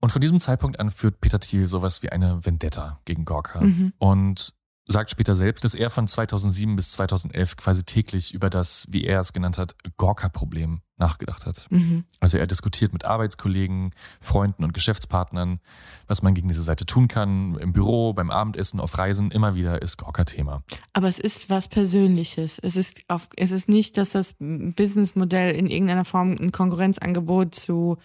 [0.01, 3.93] Und von diesem Zeitpunkt an führt Peter Thiel sowas wie eine Vendetta gegen Gorka Mhm.
[3.99, 4.53] und
[4.85, 9.21] sagt später selbst, dass er von 2007 bis 2011 quasi täglich über das, wie er
[9.21, 11.67] es genannt hat, Gorka-Problem nachgedacht hat.
[11.69, 12.05] Mhm.
[12.19, 15.59] Also er diskutiert mit Arbeitskollegen, Freunden und Geschäftspartnern,
[16.07, 17.57] was man gegen diese Seite tun kann.
[17.59, 20.63] Im Büro, beim Abendessen, auf Reisen, immer wieder ist Gorka-Thema.
[20.91, 22.59] Aber es ist was Persönliches.
[22.59, 27.97] Es ist, auf, es ist nicht, dass das Businessmodell in irgendeiner Form ein Konkurrenzangebot zu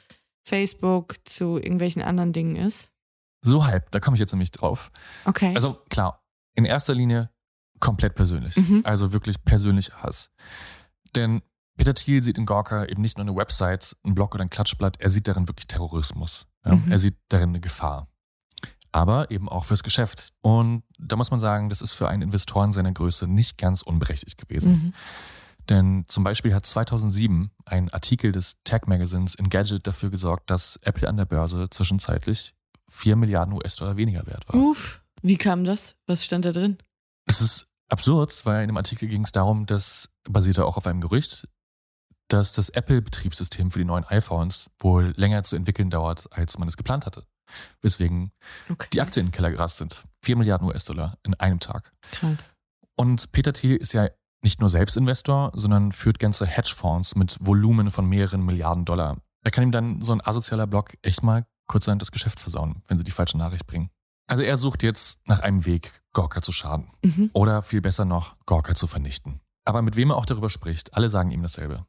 [0.44, 2.90] Facebook, zu irgendwelchen anderen Dingen ist.
[3.42, 4.90] So halb, da komme ich jetzt nämlich drauf.
[5.24, 5.52] Okay.
[5.54, 6.22] Also klar,
[6.58, 7.30] in erster Linie
[7.78, 8.56] komplett persönlich.
[8.56, 8.82] Mhm.
[8.84, 10.30] Also wirklich persönlicher Hass.
[11.14, 11.40] Denn
[11.76, 15.00] Peter Thiel sieht in Gorka eben nicht nur eine Website, ein Blog oder ein Klatschblatt,
[15.00, 16.48] er sieht darin wirklich Terrorismus.
[16.64, 16.74] Ja?
[16.74, 16.90] Mhm.
[16.90, 18.08] Er sieht darin eine Gefahr.
[18.90, 20.30] Aber eben auch fürs Geschäft.
[20.40, 24.38] Und da muss man sagen, das ist für einen Investoren seiner Größe nicht ganz unberechtigt
[24.38, 24.72] gewesen.
[24.72, 24.94] Mhm.
[25.68, 31.06] Denn zum Beispiel hat 2007 ein Artikel des Tech Magazins Engadget dafür gesorgt, dass Apple
[31.06, 32.54] an der Börse zwischenzeitlich
[32.88, 34.56] 4 Milliarden US-Dollar weniger wert war.
[34.56, 35.02] Uff.
[35.22, 35.96] Wie kam das?
[36.06, 36.78] Was stand da drin?
[37.26, 41.00] Es ist absurd, weil in dem Artikel ging es darum, dass, basierte auch auf einem
[41.00, 41.48] Gerücht,
[42.28, 46.76] dass das Apple-Betriebssystem für die neuen iPhones wohl länger zu entwickeln dauert, als man es
[46.76, 47.24] geplant hatte.
[47.80, 48.30] Weswegen
[48.68, 48.88] Okay.
[48.92, 50.04] die Aktien in den Keller gerast sind.
[50.22, 51.90] 4 Milliarden US-Dollar in einem Tag.
[52.12, 52.44] Krank.
[52.96, 54.08] Und Peter Thiel ist ja
[54.42, 59.16] nicht nur Selbstinvestor, sondern führt ganze Hedgefonds mit Volumen von mehreren Milliarden Dollar.
[59.42, 62.98] Da kann ihm dann so ein asozialer Block echt mal kurzerhand das Geschäft versauen, wenn
[62.98, 63.90] sie die falsche Nachricht bringen.
[64.28, 66.90] Also er sucht jetzt nach einem Weg, Gorka zu schaden.
[67.02, 67.30] Mhm.
[67.32, 69.40] Oder viel besser noch, Gorka zu vernichten.
[69.64, 71.84] Aber mit wem er auch darüber spricht, alle sagen ihm dasselbe.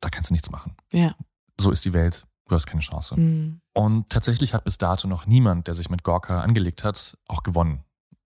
[0.00, 0.76] Da kannst du nichts machen.
[0.92, 1.14] Ja.
[1.58, 3.18] So ist die Welt, du hast keine Chance.
[3.18, 3.60] Mhm.
[3.72, 7.84] Und tatsächlich hat bis dato noch niemand, der sich mit Gorka angelegt hat, auch gewonnen.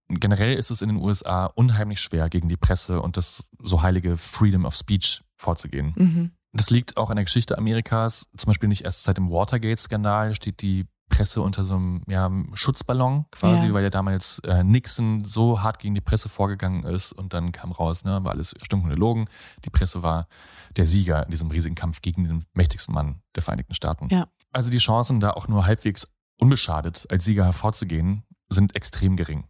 [0.09, 4.16] Generell ist es in den USA unheimlich schwer, gegen die Presse und das so heilige
[4.16, 5.92] Freedom of Speech vorzugehen.
[5.96, 6.31] Mhm.
[6.52, 8.26] Das liegt auch an der Geschichte Amerikas.
[8.37, 13.26] Zum Beispiel nicht erst seit dem Watergate-Skandal steht die Presse unter so einem ja, Schutzballon
[13.30, 13.72] quasi, Ja.
[13.74, 17.72] weil ja damals äh, Nixon so hart gegen die Presse vorgegangen ist und dann kam
[17.72, 19.26] raus, ne, war alles stinkende Logen.
[19.64, 20.28] Die Presse war
[20.76, 24.08] der Sieger in diesem riesigen Kampf gegen den mächtigsten Mann der Vereinigten Staaten.
[24.10, 24.28] Ja.
[24.52, 29.46] Also die Chancen, da auch nur halbwegs unbeschadet als Sieger hervorzugehen, sind extrem gering.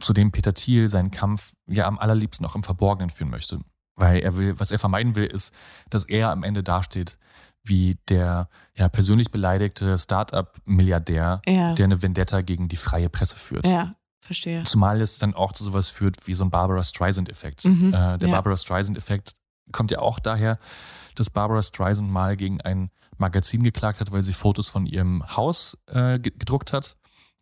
[0.00, 3.60] Zudem Peter Thiel seinen Kampf ja am allerliebsten auch im Verborgenen führen möchte.
[3.96, 5.54] Weil er will, was er vermeiden will, ist,
[5.90, 7.18] dass er am Ende dasteht
[7.64, 11.74] wie der ja, persönlich beleidigte Start-up-Milliardär, Ja.
[11.74, 13.66] der eine Vendetta gegen die freie Presse führt.
[13.66, 14.64] Ja, verstehe.
[14.64, 17.64] Zumal es dann auch zu sowas führt wie so ein Barbara Streisand-Effekt.
[17.64, 18.34] Mhm, Äh, der ja.
[18.34, 19.34] Barbara Streisand-Effekt
[19.72, 20.58] kommt ja auch daher,
[21.14, 25.76] dass Barbara Streisand mal gegen ein Magazin geklagt hat, weil sie Fotos von ihrem Haus
[25.88, 26.96] äh, ge- gedruckt hat.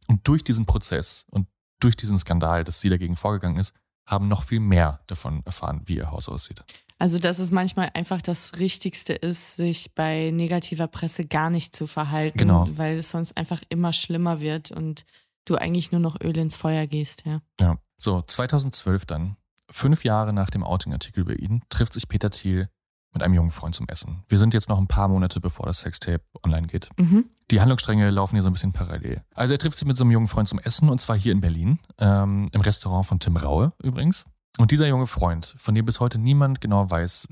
[0.08, 1.46] Und durch diesen Prozess und
[1.80, 3.72] durch diesen Skandal, dass sie dagegen vorgegangen ist,
[4.04, 6.64] haben noch viel mehr davon erfahren, wie ihr Haus aussieht.
[7.00, 11.86] Also, dass es manchmal einfach das Richtigste ist, sich bei negativer Presse gar nicht zu
[11.86, 12.66] verhalten, Genau.
[12.72, 15.04] weil es sonst einfach immer schlimmer wird und
[15.44, 17.40] du eigentlich nur noch Öl ins Feuer gehst, ja.
[17.60, 17.78] Ja.
[17.96, 19.36] So, 2012 dann,
[19.70, 22.68] fünf Jahre nach dem Outing-Artikel über ihn, trifft sich Peter Thiel
[23.12, 24.22] mit einem jungen Freund zum Essen.
[24.28, 26.90] Wir sind jetzt noch ein paar Monate, bevor das Sextape online geht.
[26.98, 27.24] Mhm.
[27.50, 29.22] Die Handlungsstränge laufen hier so ein bisschen parallel.
[29.34, 31.40] Also er trifft sich mit so einem jungen Freund zum Essen und zwar hier in
[31.40, 34.26] Berlin, ähm, im Restaurant von Tim Raue übrigens.
[34.58, 37.28] Und dieser junge Freund, von dem bis heute niemand genau weiß,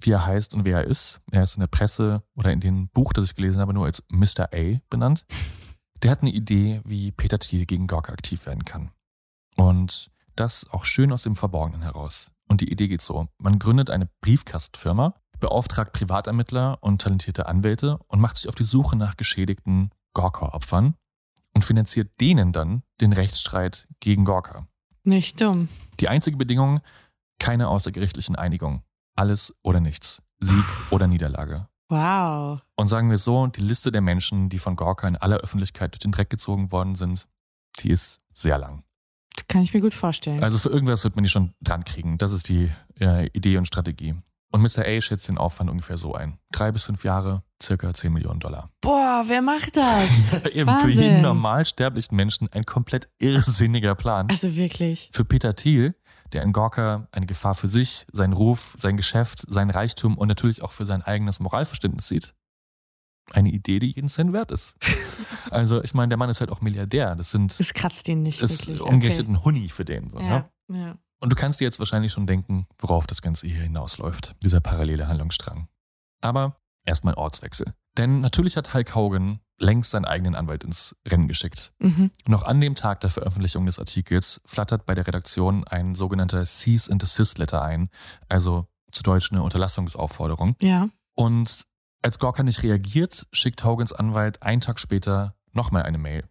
[0.00, 2.88] wie er heißt und wer er ist, er ist in der Presse oder in dem
[2.88, 4.48] Buch, das ich gelesen habe, nur als Mr.
[4.54, 5.26] A benannt,
[6.02, 8.92] der hat eine Idee, wie Peter Thiel gegen Gorka aktiv werden kann.
[9.56, 12.30] Und das auch schön aus dem Verborgenen heraus.
[12.48, 13.26] Und die Idee geht so.
[13.38, 18.94] Man gründet eine Briefkastenfirma, beauftragt Privatermittler und talentierte Anwälte und macht sich auf die Suche
[18.94, 20.94] nach geschädigten Gorka-Opfern
[21.52, 24.68] und finanziert denen dann den Rechtsstreit gegen Gorka.
[25.10, 25.68] Nicht dumm.
[25.98, 26.80] Die einzige Bedingung,
[27.40, 28.84] keine außergerichtlichen Einigung.
[29.16, 30.22] Alles oder nichts.
[30.38, 31.66] Sieg oder Niederlage.
[31.88, 32.60] Wow.
[32.76, 35.92] Und sagen wir es so, die Liste der Menschen, die von Gorka in aller Öffentlichkeit
[35.92, 37.26] durch den Dreck gezogen worden sind,
[37.80, 38.84] die ist sehr lang.
[39.48, 40.44] Kann ich mir gut vorstellen.
[40.44, 42.16] Also für irgendwas wird man die schon dran kriegen.
[42.16, 42.70] Das ist die
[43.00, 44.14] äh, Idee und Strategie.
[44.52, 44.84] Und Mr.
[44.84, 46.38] A schätzt den Aufwand ungefähr so ein.
[46.50, 48.70] Drei bis fünf Jahre, circa 10 Millionen Dollar.
[48.80, 50.08] Boah, wer macht das?
[50.52, 54.28] Eben für jeden normal sterblichen Menschen ein komplett irrsinniger Plan.
[54.28, 55.08] Also wirklich.
[55.12, 55.94] Für Peter Thiel,
[56.32, 60.62] der in Gorka eine Gefahr für sich, seinen Ruf, sein Geschäft, sein Reichtum und natürlich
[60.62, 62.34] auch für sein eigenes Moralverständnis sieht,
[63.32, 64.76] eine Idee, die jeden Cent wert ist.
[65.50, 67.16] Also ich meine, der Mann ist halt auch Milliardär.
[67.16, 68.82] Das sind Das kratzt ihn nicht ist wirklich.
[68.82, 70.10] umgerechnet ein Huni für den.
[70.10, 70.48] So, ne?
[70.68, 70.98] Ja, ja.
[71.20, 75.06] Und du kannst dir jetzt wahrscheinlich schon denken, worauf das Ganze hier hinausläuft, dieser parallele
[75.06, 75.68] Handlungsstrang.
[76.22, 77.74] Aber erstmal Ortswechsel.
[77.96, 81.72] Denn natürlich hat Hulk Hogan längst seinen eigenen Anwalt ins Rennen geschickt.
[81.78, 82.10] Mhm.
[82.26, 86.90] Noch an dem Tag der Veröffentlichung des Artikels flattert bei der Redaktion ein sogenannter Cease
[86.90, 87.90] and Desist Letter ein,
[88.28, 90.56] also zu Deutsch eine Unterlassungsaufforderung.
[90.60, 90.88] Ja.
[91.14, 91.66] Und
[92.02, 96.24] als Gorka nicht reagiert, schickt Hogans Anwalt einen Tag später nochmal eine Mail.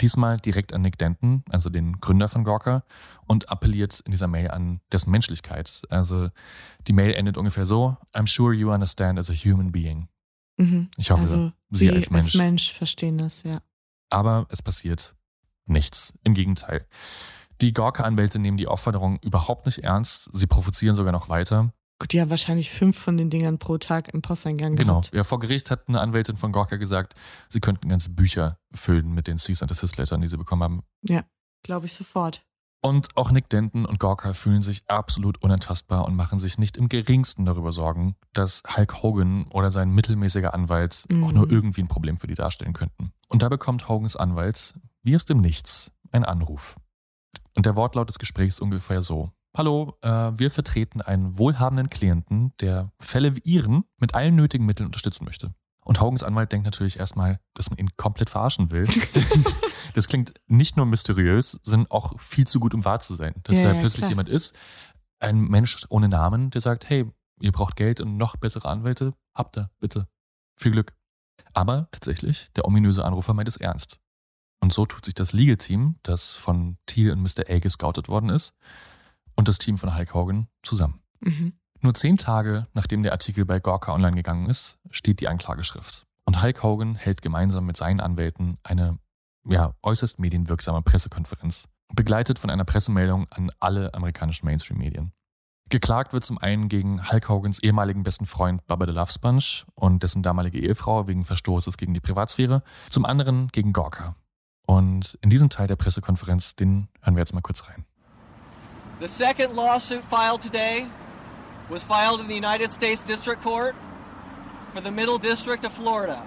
[0.00, 2.84] Diesmal direkt an Nick Denton, also den Gründer von Gorka,
[3.26, 5.82] und appelliert in dieser Mail an dessen Menschlichkeit.
[5.90, 6.30] Also
[6.86, 10.08] die Mail endet ungefähr so: I'm sure you understand as a human being.
[10.56, 10.90] Mhm.
[10.96, 12.26] Ich hoffe, also, Sie als Mensch.
[12.26, 13.62] als Mensch verstehen das, ja.
[14.10, 15.14] Aber es passiert
[15.66, 16.12] nichts.
[16.24, 16.86] Im Gegenteil.
[17.60, 20.28] Die Gorka-Anwälte nehmen die Aufforderung überhaupt nicht ernst.
[20.32, 21.72] Sie provozieren sogar noch weiter.
[22.02, 24.94] Gut, die haben wahrscheinlich fünf von den Dingern pro Tag im Posteingang Genau.
[25.02, 25.14] gehabt.
[25.14, 27.14] Ja, vor Gericht hat eine Anwältin von Gorka gesagt,
[27.48, 30.82] sie könnten ganze Bücher füllen mit den Cease and Desist Lettern, die sie bekommen haben.
[31.02, 31.22] Ja,
[31.62, 32.44] glaube ich sofort.
[32.80, 36.88] Und auch Nick Denton und Gorka fühlen sich absolut unantastbar und machen sich nicht im
[36.88, 41.22] geringsten darüber Sorgen, dass Hulk Hogan oder sein mittelmäßiger Anwalt Mhm.
[41.22, 43.12] auch nur irgendwie ein Problem für die darstellen könnten.
[43.28, 46.74] Und da bekommt Hogans Anwalt, wie aus dem Nichts, einen Anruf.
[47.54, 49.30] Und der Wortlaut des Gesprächs ungefähr so.
[49.54, 54.86] Hallo, äh, wir vertreten einen wohlhabenden Klienten, der Fälle wie Ihren mit allen nötigen Mitteln
[54.86, 55.54] unterstützen möchte.
[55.84, 58.88] Und Hogans Anwalt denkt natürlich erstmal, dass man ihn komplett verarschen will.
[59.94, 63.34] das klingt nicht nur mysteriös, sondern auch viel zu gut, um wahr zu sein.
[63.42, 64.10] Dass Ja, da ja, plötzlich klar.
[64.10, 64.56] jemand ist,
[65.20, 67.10] ein Mensch ohne Namen, der sagt, hey,
[67.40, 70.08] ihr braucht Geld und noch bessere Anwälte, habt ihr, bitte.
[70.56, 70.94] Viel Glück.
[71.52, 73.98] Aber tatsächlich, der ominöse Anrufer meint es ernst.
[74.60, 77.50] Und so tut sich das Legal-Team, das von Thiel und Mr.
[77.50, 78.54] A gescoutet worden ist,
[79.34, 81.00] und das Team von Hulk Hogan zusammen.
[81.20, 81.54] Mhm.
[81.80, 86.06] Nur zehn Tage nachdem der Artikel bei Gorka online gegangen ist, steht die Anklageschrift.
[86.24, 88.98] Und Hulk Hogan hält gemeinsam mit seinen Anwälten eine
[89.44, 95.12] ja, äußerst medienwirksame Pressekonferenz, begleitet von einer Pressemeldung an alle amerikanischen Mainstream-Medien.
[95.68, 100.02] Geklagt wird zum einen gegen Hulk Hogans ehemaligen besten Freund Bubba the Love Sponge und
[100.02, 104.14] dessen damalige Ehefrau wegen Verstoßes gegen die Privatsphäre, zum anderen gegen Gorka.
[104.66, 107.84] Und in diesen Teil der Pressekonferenz, den hören wir jetzt mal kurz rein.
[109.02, 110.86] The second lawsuit filed today
[111.68, 113.74] was filed in the United States District Court
[114.72, 116.22] for the Middle District of Florida.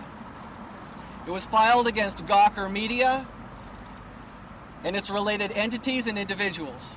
[1.25, 3.25] It was filed against Gawker Media
[4.83, 6.89] and its related entities and individuals.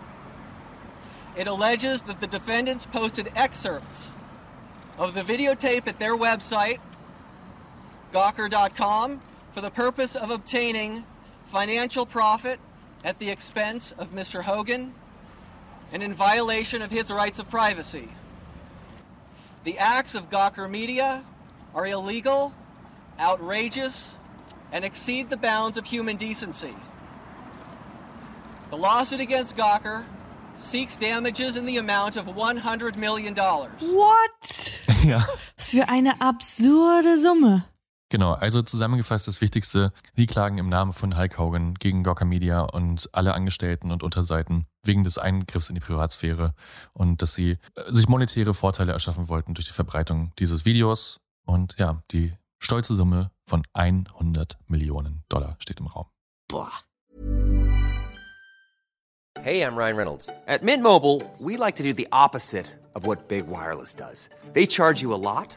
[1.36, 4.08] It alleges that the defendants posted excerpts
[4.98, 6.80] of the videotape at their website,
[8.12, 9.20] Gawker.com,
[9.52, 11.04] for the purpose of obtaining
[11.46, 12.58] financial profit
[13.04, 14.42] at the expense of Mr.
[14.42, 14.92] Hogan
[15.92, 18.08] and in violation of his rights of privacy.
[19.64, 21.24] The acts of Gawker Media
[21.74, 22.52] are illegal,
[23.18, 24.16] outrageous,
[24.72, 26.74] and exceed the bounds of human decency.
[28.70, 30.04] The lawsuit against Gawker
[30.58, 33.34] seeks damages in the amount of $100 million.
[33.34, 34.74] What?
[35.04, 35.22] Ja.
[35.56, 37.64] Was für eine absurde Summe.
[38.10, 42.62] Genau, also zusammengefasst das Wichtigste, die klagen im Namen von Hulk Hogan gegen Gawker Media
[42.62, 46.54] und alle Angestellten und Unterseiten wegen des Eingriffs in die Privatsphäre
[46.94, 51.76] und dass sie äh, sich monetäre Vorteile erschaffen wollten durch die Verbreitung dieses Videos und
[51.78, 56.06] ja, die stolze Summe von 100 Millionen Dollar steht im Raum.
[56.48, 56.72] Boah.
[59.42, 60.30] Hey, I'm Ryan Reynolds.
[60.46, 64.28] At Mint Mobile, we like to do the opposite of what Big Wireless does.
[64.52, 65.56] They charge you a lot,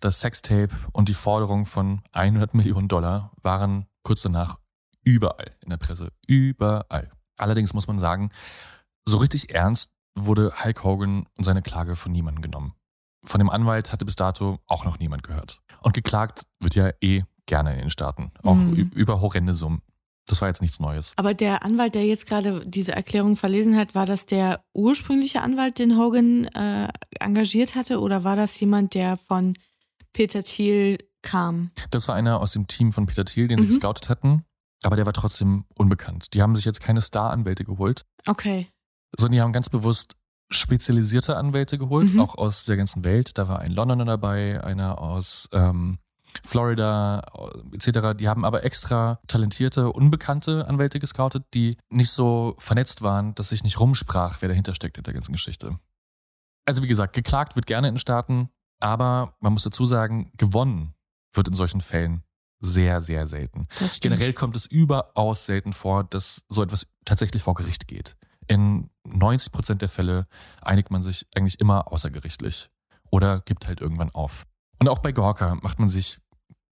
[0.00, 4.58] das Sextape und die Forderung von 100 Millionen Dollar waren kurz danach
[5.04, 6.12] überall in der Presse.
[6.26, 7.10] Überall.
[7.38, 8.30] Allerdings muss man sagen,
[9.04, 12.74] so richtig ernst wurde Hulk Hogan und seine Klage von niemandem genommen.
[13.24, 15.60] Von dem Anwalt hatte bis dato auch noch niemand gehört.
[15.82, 18.32] Und geklagt wird ja eh gerne in den Staaten.
[18.42, 18.90] Auch Mhm.
[18.94, 19.82] über horrende Summen.
[20.28, 21.12] Das war jetzt nichts Neues.
[21.16, 25.78] Aber der Anwalt, der jetzt gerade diese Erklärung verlesen hat, war das der ursprüngliche Anwalt,
[25.78, 26.88] den Hogan äh,
[27.20, 29.54] engagiert hatte, oder war das jemand, der von
[30.16, 31.70] Peter Thiel kam?
[31.90, 33.68] Das war einer aus dem Team von Peter Thiel, den sie Mhm.
[33.68, 34.44] gescoutet hatten.
[34.82, 36.32] Aber der war trotzdem unbekannt.
[36.32, 38.68] Die haben sich jetzt keine Star-Anwälte geholt, Okay.
[39.18, 40.14] sondern die haben ganz bewusst
[40.50, 42.20] spezialisierte Anwälte geholt, Mhm.
[42.20, 43.36] auch aus der ganzen Welt.
[43.36, 45.98] Da war ein Londoner dabei, einer aus ähm,
[46.44, 47.22] Florida
[47.72, 48.14] etc.
[48.18, 53.64] Die haben aber extra talentierte, unbekannte Anwälte gescoutet, die nicht so vernetzt waren, dass sich
[53.64, 55.78] nicht rumsprach, wer dahinter steckt in der ganzen Geschichte.
[56.64, 60.94] Also wie gesagt, geklagt wird gerne in Staaten, aber man muss dazu sagen, gewonnen
[61.32, 62.22] wird in solchen Fällen
[62.60, 63.68] sehr, sehr selten.
[64.00, 68.16] Generell kommt es überaus selten vor, dass so etwas tatsächlich vor Gericht geht.
[68.48, 70.26] In 90 Prozent der Fälle
[70.62, 72.70] einigt man sich eigentlich immer außergerichtlich
[73.10, 74.46] oder gibt halt irgendwann auf.
[74.78, 76.18] Und auch bei Gorka macht man sich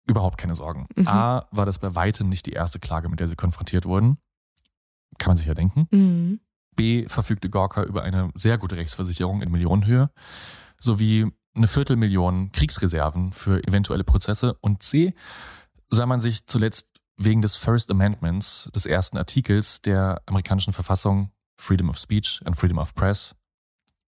[0.08, 0.88] überhaupt keine Sorgen.
[0.96, 1.08] Mhm.
[1.08, 4.18] A, war das bei weitem nicht die erste Klage, mit der sie konfrontiert wurden.
[5.18, 5.88] Kann man sich ja denken.
[5.92, 6.40] Mhm.
[6.76, 10.10] B, verfügte Gorka über eine sehr gute Rechtsversicherung in Millionenhöhe
[10.80, 14.58] sowie eine Viertelmillion Kriegsreserven für eventuelle Prozesse.
[14.62, 15.14] Und C,
[15.90, 16.88] sah man sich zuletzt
[17.18, 22.78] wegen des First Amendments, des ersten Artikels der amerikanischen Verfassung Freedom of Speech and Freedom
[22.78, 23.36] of Press,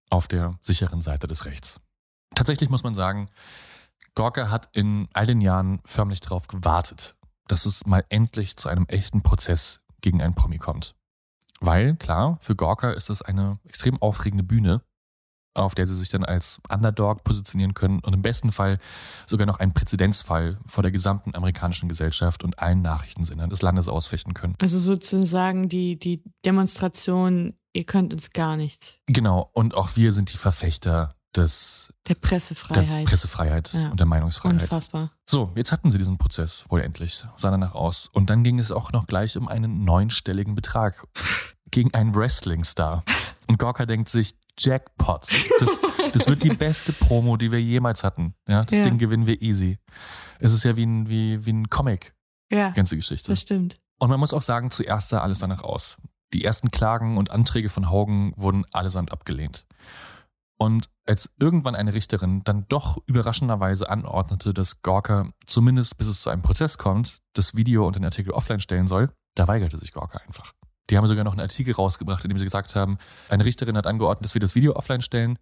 [0.10, 1.80] auf der sicheren Seite des Rechts.
[2.36, 3.30] Tatsächlich muss man sagen,
[4.16, 7.16] Gorka hat in all den Jahren förmlich darauf gewartet,
[7.48, 10.96] dass es mal endlich zu einem echten Prozess gegen einen Promi kommt.
[11.60, 14.82] Weil, klar, für Gorka ist das eine extrem aufregende Bühne,
[15.56, 18.80] auf der sie sich dann als Underdog positionieren können und im besten Fall
[19.28, 24.34] sogar noch einen Präzedenzfall vor der gesamten amerikanischen Gesellschaft und allen Nachrichtensendern des Landes ausfechten
[24.34, 24.56] können.
[24.62, 28.96] Also sozusagen die, die Demonstration, ihr könnt uns gar nichts.
[29.08, 33.06] Genau, und auch wir sind die Verfechter des Der der Pressefreiheit.
[33.06, 33.90] Pressefreiheit Ja.
[33.90, 34.62] und der Meinungsfreiheit.
[34.64, 35.12] Unfassbar.
[35.28, 38.08] So, jetzt hatten sie diesen Prozess wohl endlich, sah danach aus.
[38.12, 41.08] Und dann ging es auch noch gleich um einen neunstelligen Betrag
[41.72, 43.04] gegen einen Wrestling-Star.
[43.48, 45.28] Und Gorka denkt sich, Jackpot.
[45.60, 45.80] Das,
[46.14, 48.36] das wird die beste Promo, die wir jemals hatten.
[48.48, 48.84] Ja, das Ja.
[48.86, 49.80] Ding gewinnen wir easy.
[50.40, 52.14] Es ist ja wie ein, wie, wie ein Comic,
[52.52, 53.32] Ja, ganze Geschichte.
[53.32, 53.78] das stimmt.
[54.00, 55.98] Und man muss auch sagen, zuerst sah alles danach aus.
[56.34, 59.66] Die ersten Klagen und Anträge von Haugen wurden allesamt abgelehnt.
[60.58, 66.30] Und als irgendwann eine Richterin dann doch überraschenderweise anordnete, dass Gorka zumindest bis es zu
[66.30, 70.20] einem Prozess kommt, das Video und den Artikel offline stellen soll, da weigerte sich Gorka
[70.26, 70.54] einfach.
[70.90, 72.98] Die haben sogar noch einen Artikel rausgebracht, in dem sie gesagt haben,
[73.30, 75.40] eine Richterin hat angeordnet, dass wir das Video offline stellen.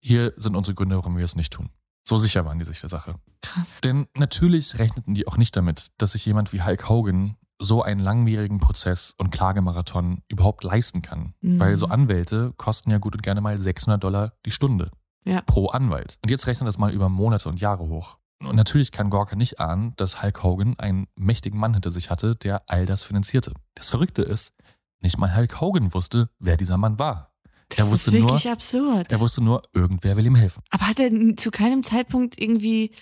[0.00, 1.70] Hier sind unsere Gründe, warum wir es nicht tun.
[2.08, 3.16] So sicher waren die sich der Sache.
[3.42, 3.80] Krass.
[3.82, 8.00] Denn natürlich rechneten die auch nicht damit, dass sich jemand wie Hulk Hogan so einen
[8.00, 11.34] langwierigen Prozess und Klagemarathon überhaupt leisten kann.
[11.40, 11.58] Mhm.
[11.58, 14.90] Weil so Anwälte kosten ja gut und gerne mal 600 Dollar die Stunde
[15.24, 15.40] Ja.
[15.40, 16.18] pro Anwalt.
[16.22, 18.18] Und jetzt rechnen das mal über Monate und Jahre hoch.
[18.40, 22.36] Und natürlich kann Gorka nicht ahnen, dass Hulk Hogan einen mächtigen Mann hinter sich hatte,
[22.36, 23.54] der all das finanzierte.
[23.74, 24.52] Das Verrückte ist,
[25.00, 27.32] nicht mal Hulk Hogan wusste, wer dieser Mann war.
[27.68, 29.10] Das er wusste ist wirklich nur, absurd.
[29.10, 30.62] er wusste nur, irgendwer will ihm helfen.
[30.70, 32.92] Aber hat er zu keinem Zeitpunkt irgendwie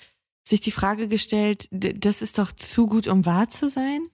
[0.43, 4.09] sich die Frage gestellt, das ist doch zu gut, um wahr zu sein?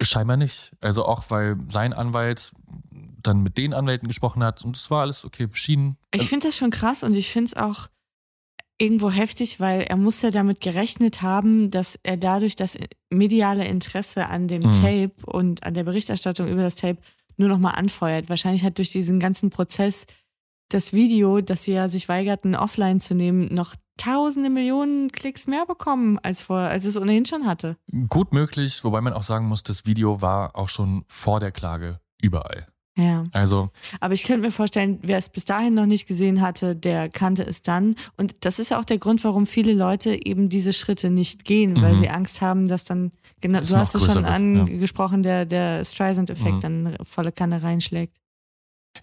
[0.00, 0.72] Scheinbar nicht.
[0.80, 2.52] Also auch, weil sein Anwalt
[3.22, 5.96] dann mit den Anwälten gesprochen hat und es war alles okay beschieden.
[6.14, 7.88] Ich finde das schon krass und ich finde es auch
[8.80, 12.78] irgendwo heftig, weil er muss ja damit gerechnet haben, dass er dadurch das
[13.10, 14.72] mediale Interesse an dem Mhm.
[14.72, 16.98] Tape und an der Berichterstattung über das Tape
[17.36, 18.28] nur nochmal anfeuert.
[18.28, 20.06] Wahrscheinlich hat durch diesen ganzen Prozess
[20.68, 25.66] das Video, das sie ja sich weigerten, offline zu nehmen, noch tausende Millionen Klicks mehr
[25.66, 27.76] bekommen, als, vor, als es ohnehin schon hatte.
[28.08, 32.00] Gut möglich, wobei man auch sagen muss, das Video war auch schon vor der Klage
[32.22, 32.68] überall.
[32.98, 33.22] Ja.
[33.32, 37.08] Also Aber ich könnte mir vorstellen, wer es bis dahin noch nicht gesehen hatte, der
[37.08, 37.94] kannte es dann.
[38.16, 41.80] Und das ist ja auch der Grund, warum viele Leute eben diese Schritte nicht gehen,
[41.80, 42.00] weil Mhm.
[42.00, 45.84] sie Angst haben, dass dann, genau, Es du hast es schon wird, angesprochen, der, der
[45.84, 46.60] Streisand-Effekt Mhm.
[46.60, 48.16] dann volle Kanne reinschlägt.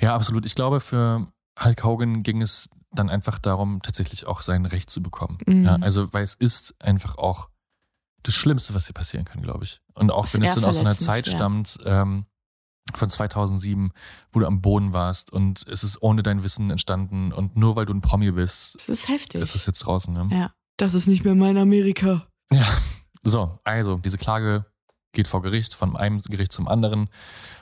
[0.01, 0.45] Ja, absolut.
[0.45, 1.27] Ich glaube, für
[1.63, 5.37] Hulk Hogan ging es dann einfach darum, tatsächlich auch sein Recht zu bekommen.
[5.45, 5.63] Mhm.
[5.63, 7.47] Ja, also, weil es ist einfach auch
[8.23, 9.79] das Schlimmste, was dir passieren kann, glaube ich.
[9.93, 11.33] Und auch Ist wenn es dann aus einer Zeit ja.
[11.35, 12.25] stammt, ähm,
[12.93, 13.91] von 2007,
[14.31, 17.85] wo du am Boden warst und es ist ohne dein Wissen entstanden und nur weil
[17.85, 19.41] du ein Promi bist, Das ist heftig.
[19.41, 20.13] ist es jetzt draußen.
[20.13, 20.27] Ne?
[20.31, 20.51] ja.
[20.77, 22.27] Das ist nicht mehr mein Amerika.
[22.51, 22.67] Ja,
[23.23, 24.65] so, also diese Klage
[25.13, 27.09] geht vor Gericht, von einem Gericht zum anderen.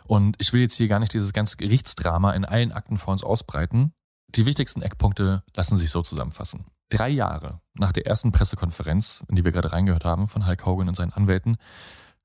[0.05, 3.23] Und ich will jetzt hier gar nicht dieses ganze Gerichtsdrama in allen Akten vor uns
[3.23, 3.93] ausbreiten.
[4.29, 6.65] Die wichtigsten Eckpunkte lassen sich so zusammenfassen.
[6.89, 10.87] Drei Jahre nach der ersten Pressekonferenz, in die wir gerade reingehört haben, von Hulk Hogan
[10.89, 11.57] und seinen Anwälten,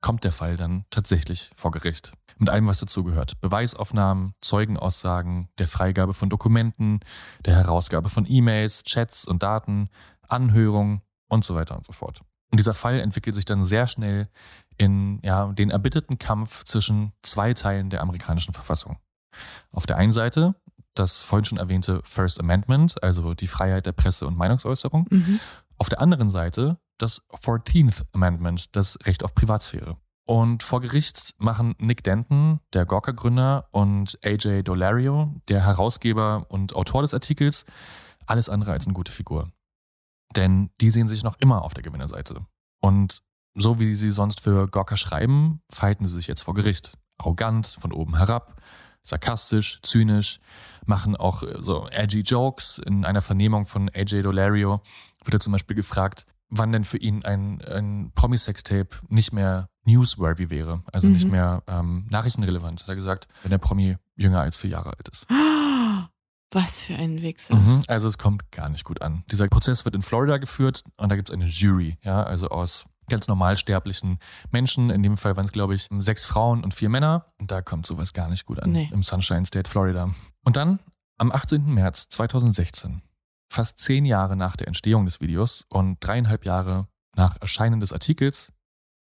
[0.00, 2.12] kommt der Fall dann tatsächlich vor Gericht.
[2.38, 3.40] Mit allem, was dazugehört.
[3.40, 7.00] Beweisaufnahmen, Zeugenaussagen, der Freigabe von Dokumenten,
[7.44, 9.90] der Herausgabe von E-Mails, Chats und Daten,
[10.22, 12.22] Anhörungen und so weiter und so fort.
[12.50, 14.28] Und dieser Fall entwickelt sich dann sehr schnell
[14.76, 18.98] in ja, den erbitterten Kampf zwischen zwei Teilen der amerikanischen Verfassung.
[19.72, 20.54] Auf der einen Seite
[20.98, 25.06] das vorhin schon erwähnte First Amendment, also die Freiheit der Presse- und Meinungsäußerung.
[25.10, 25.40] Mhm.
[25.76, 29.96] Auf der anderen Seite das 14th Amendment, das Recht auf Privatsphäre.
[30.28, 37.00] Und vor Gericht machen Nick Denton, der Gawker-Gründer, und AJ Dolario, der Herausgeber und Autor
[37.00, 37.64] des Artikels,
[38.26, 39.50] alles andere als eine gute Figur.
[40.36, 42.44] Denn die sehen sich noch immer auf der Gewinnerseite.
[42.82, 43.22] Und
[43.54, 46.98] so wie sie sonst für Gawker schreiben, verhalten sie sich jetzt vor Gericht.
[47.16, 48.60] Arrogant, von oben herab,
[49.02, 50.40] sarkastisch, zynisch,
[50.84, 52.76] machen auch äh, so edgy Jokes.
[52.76, 54.82] In einer Vernehmung von AJ Dolario
[55.24, 60.50] wird er zum Beispiel gefragt, wann denn für ihn ein, ein Promi-Sextape nicht mehr newsworthy
[60.50, 61.12] wäre, also Mhm.
[61.14, 62.82] nicht mehr ähm, nachrichtenrelevant.
[62.82, 65.26] Hat er gesagt, wenn der Promi jünger als vier Jahre alt ist.
[66.50, 67.56] Was für ein Wichser.
[67.56, 69.22] Mhm, also es kommt gar nicht gut an.
[69.30, 72.86] Dieser Prozess wird in Florida geführt und da gibt es eine Jury, ja, also aus
[73.10, 74.18] ganz normalsterblichen
[74.50, 74.88] Menschen.
[74.90, 77.26] In dem Fall waren es, glaube ich, sechs Frauen und vier Männer.
[77.38, 78.88] Und da kommt sowas gar nicht gut an Nee.
[78.92, 80.10] im Sunshine State, Florida.
[80.44, 80.78] Und dann
[81.18, 81.72] am 18.
[81.72, 83.02] März 2016,
[83.48, 88.52] fast zehn Jahre nach der Entstehung des Videos und dreieinhalb Jahre nach Erscheinen des Artikels,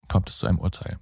[0.08, 0.98] kommt es zu einem Urteil.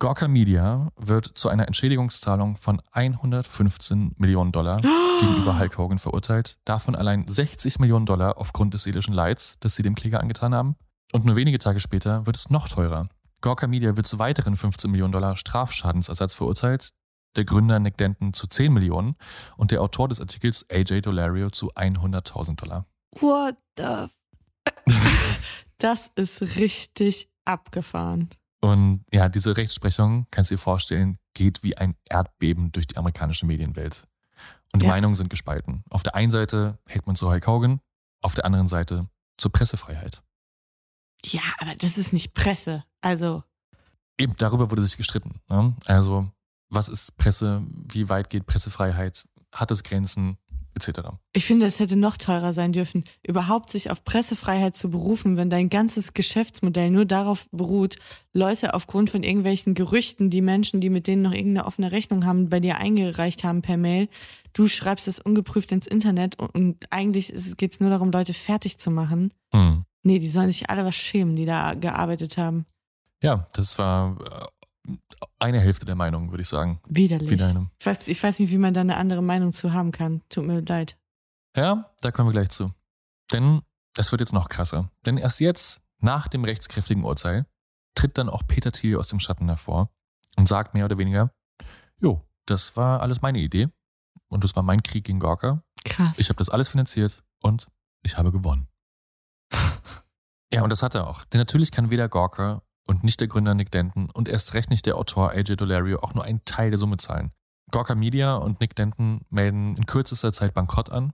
[0.00, 4.80] Gawker Media wird zu einer Entschädigungszahlung von 115 Millionen Dollar
[5.20, 6.58] gegenüber Hulk Hogan verurteilt.
[6.64, 10.76] Davon allein 60 Millionen Dollar aufgrund des seelischen Leids, das sie dem Kläger angetan haben.
[11.12, 13.08] Und nur wenige Tage später wird es noch teurer.
[13.40, 16.92] Gawker Media wird zu weiteren 15 Millionen Dollar Strafschadensersatz verurteilt.
[17.36, 19.16] Der Gründer Nick Denton zu 10 Millionen
[19.56, 22.86] und der Autor des Artikels AJ Dolario zu 100.000 Dollar.
[23.20, 24.06] What the...
[25.78, 28.30] das ist richtig abgefahren.
[28.60, 33.44] Und ja, diese Rechtsprechung, kannst du dir vorstellen, geht wie ein Erdbeben durch die amerikanische
[33.46, 34.06] Medienwelt.
[34.72, 34.92] Und die Ja.
[34.92, 35.84] Meinungen sind gespalten.
[35.90, 37.80] Auf der einen Seite hält man zu Hulk Hogan,
[38.22, 40.22] auf der anderen Seite zur Pressefreiheit.
[41.26, 42.84] Ja, aber das ist nicht Presse.
[43.00, 43.42] Also,
[44.18, 45.40] Eben darüber wurde sich gestritten.
[45.48, 45.74] Ne?
[45.86, 46.30] Also,
[46.70, 47.62] was ist Presse?
[47.92, 49.26] Wie weit geht Pressefreiheit?
[49.52, 50.38] Hat es Grenzen?
[50.76, 51.02] Etc.
[51.32, 55.48] ich finde, es hätte noch teurer sein dürfen, überhaupt sich auf Pressefreiheit zu berufen, wenn
[55.48, 57.94] dein ganzes Geschäftsmodell nur darauf beruht,
[58.32, 62.48] Leute aufgrund von irgendwelchen Gerüchten, die Menschen, die mit denen noch irgendeine offene Rechnung haben,
[62.48, 64.08] bei dir eingereicht haben per Mail,
[64.52, 68.78] du schreibst es ungeprüft ins Internet und, und eigentlich geht es nur darum, Leute fertig
[68.78, 69.32] zu machen.
[69.52, 69.84] Hm.
[70.02, 72.66] Nee, die sollen sich alle was schämen, die da gearbeitet haben.
[73.22, 74.63] Ja, das war äh,
[75.38, 76.80] eine Hälfte der Meinung, würde ich sagen.
[76.88, 77.30] Widerlich.
[77.30, 77.70] Wie deine.
[77.78, 80.22] Ich weiß, ich weiß nicht, wie man da eine andere Meinung zu haben kann.
[80.28, 80.98] Tut mir leid.
[81.56, 82.72] Ja, da kommen wir gleich zu.
[83.32, 83.62] Denn
[83.96, 84.90] es wird jetzt noch krasser.
[85.06, 87.46] Denn erst jetzt, nach dem rechtskräftigen Urteil,
[87.94, 89.90] tritt dann auch Peter Thiel aus dem Schatten hervor
[90.36, 91.30] und sagt mehr oder weniger,
[92.00, 93.68] jo, das war alles meine Idee
[94.28, 95.62] und das war mein Krieg gegen Gawker.
[95.84, 96.18] Krass.
[96.18, 97.68] Ich habe das alles finanziert und
[98.02, 98.68] ich habe gewonnen.
[100.52, 101.24] Ja, und das hat er auch.
[101.24, 104.86] Denn natürlich kann weder Gawker und nicht der Gründer Nick Denton und erst recht nicht
[104.86, 107.32] der Autor AJ Dolario auch nur einen Teil der Summe zahlen.
[107.70, 111.12] Gawker Media und Nick Denton melden in kürzester Zeit Bankrott an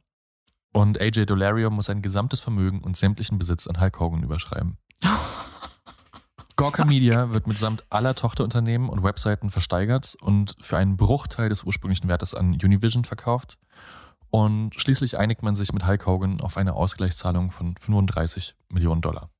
[0.72, 4.78] und AJ Dolario muss sein gesamtes Vermögen und sämtlichen Besitz an Hulk Hogan überschreiben.
[6.56, 12.08] Gawker Media wird mitsamt aller Tochterunternehmen und Webseiten versteigert und für einen Bruchteil des ursprünglichen
[12.08, 13.58] Wertes an Univision verkauft.
[14.28, 19.30] Und schließlich einigt man sich mit Hulk Hogan auf eine Ausgleichszahlung von 35 Millionen Dollar.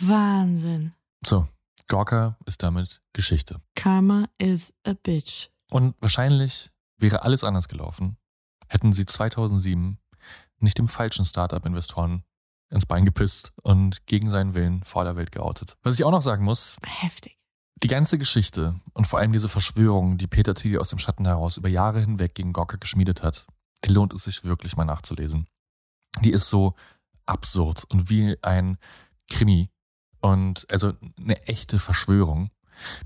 [0.00, 0.92] Wahnsinn.
[1.24, 1.48] So,
[1.88, 3.60] Gawker ist damit Geschichte.
[3.74, 5.48] Karma is a bitch.
[5.70, 8.16] Und wahrscheinlich wäre alles anders gelaufen,
[8.68, 9.98] hätten sie 2007
[10.58, 12.24] nicht dem falschen Startup-Investoren
[12.70, 15.76] ins Bein gepisst und gegen seinen Willen vor aller Welt geoutet.
[15.82, 16.76] Was ich auch noch sagen muss.
[16.84, 17.38] Heftig.
[17.82, 21.58] Die ganze Geschichte und vor allem diese Verschwörung, die Peter Thiel aus dem Schatten heraus
[21.58, 23.46] über Jahre hinweg gegen Gawker geschmiedet hat,
[23.84, 25.46] die lohnt es sich wirklich mal nachzulesen.
[26.22, 26.74] Die ist so
[27.26, 28.78] absurd und wie ein
[29.28, 29.70] Krimi
[30.26, 32.50] und also eine echte Verschwörung.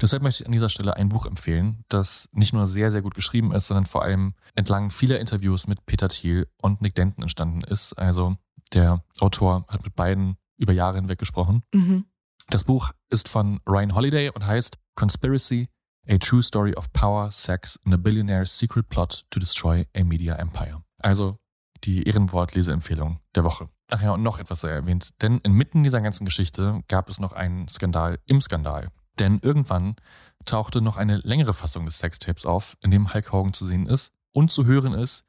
[0.00, 3.14] Deshalb möchte ich an dieser Stelle ein Buch empfehlen, das nicht nur sehr, sehr gut
[3.14, 7.62] geschrieben ist, sondern vor allem entlang vieler Interviews mit Peter Thiel und Nick Denton entstanden
[7.62, 7.92] ist.
[7.92, 8.36] Also
[8.72, 11.62] der Autor hat mit beiden über Jahre hinweg gesprochen.
[11.74, 12.06] Mhm.
[12.48, 15.68] Das Buch ist von Ryan Holiday und heißt Conspiracy,
[16.08, 20.36] a True Story of Power, Sex and a Billionaire's Secret Plot to Destroy a Media
[20.36, 20.82] Empire.
[20.98, 21.38] Also
[21.84, 23.68] die Ehrenwort-Leseempfehlung der Woche.
[23.90, 25.10] Ach ja, und noch etwas sei erwähnt.
[25.20, 28.88] Denn inmitten dieser ganzen Geschichte gab es noch einen Skandal im Skandal.
[29.18, 29.96] Denn irgendwann
[30.44, 34.12] tauchte noch eine längere Fassung des Sextapes auf, in dem Hulk Hogan zu sehen ist
[34.32, 35.24] und zu hören ist,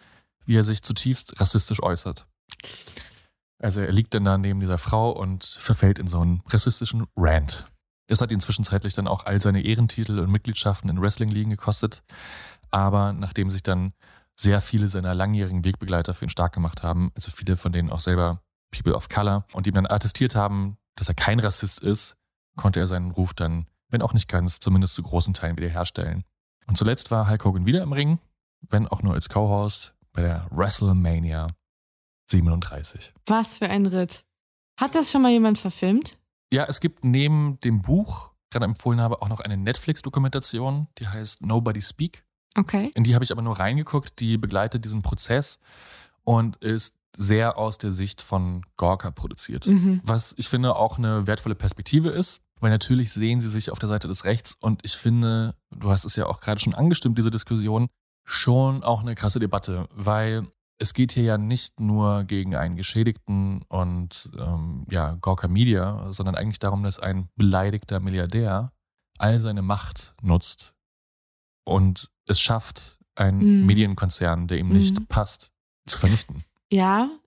[0.46, 2.28] wie er sich zutiefst rassistisch äußert.
[3.60, 7.68] Also er liegt dann da neben dieser Frau und verfällt in so einen rassistischen Rant.
[8.08, 12.04] Es hat ihn zwischenzeitlich dann auch all seine Ehrentitel und Mitgliedschaften in Wrestling-Ligen gekostet.
[12.70, 13.94] Aber nachdem sich dann
[14.36, 18.00] sehr viele seiner langjährigen Wegbegleiter für ihn stark gemacht haben, also viele von denen auch
[18.00, 18.42] selber
[18.72, 22.16] People of Color und ihm dann attestiert haben, dass er kein Rassist ist,
[22.56, 26.24] konnte er seinen Ruf dann, wenn auch nicht ganz, zumindest zu großen Teilen wiederherstellen.
[26.68, 28.20] Und zuletzt war Hulk Hogan wieder im Ring,
[28.62, 31.48] wenn auch nur als Co-Host bei der WrestleMania
[32.30, 33.14] 37.
[33.26, 34.24] Was für ein Ritt.
[34.80, 36.18] Hat das schon mal jemand verfilmt?
[36.52, 41.46] Ja, es gibt neben dem Buch, gerade empfohlen habe, auch noch eine Netflix-Dokumentation, die heißt
[41.46, 42.26] Nobody Speak.
[42.56, 42.92] Okay.
[42.96, 45.60] In die habe ich aber nur reingeguckt, die begleitet diesen Prozess
[46.24, 49.68] und ist sehr aus der Sicht von Gorka produziert.
[49.68, 50.02] Mhm.
[50.04, 53.90] Was ich finde auch eine wertvolle Perspektive ist, weil natürlich sehen sie sich auf der
[53.90, 57.32] Seite des Rechts und ich finde, du hast es ja auch gerade schon angestimmt, diese
[57.32, 57.90] Diskussion,
[58.24, 60.48] schon auch eine krasse Debatte, weil
[60.78, 66.36] es geht hier ja nicht nur gegen einen Geschädigten und ähm, ja, Gorka Media, sondern
[66.36, 68.72] eigentlich darum, dass ein beleidigter Milliardär
[69.20, 70.74] all seine Macht nutzt
[71.66, 73.66] und es schafft, einen Mhm.
[73.66, 75.06] Medienkonzern, der ihm nicht Mhm.
[75.08, 75.52] passt,
[75.86, 76.44] zu vernichten.
[76.72, 77.20] Ja,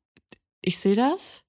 [0.63, 1.45] ich sehe das.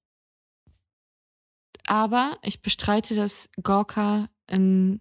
[1.86, 5.00] Aber ich bestreite, dass Gorka ein,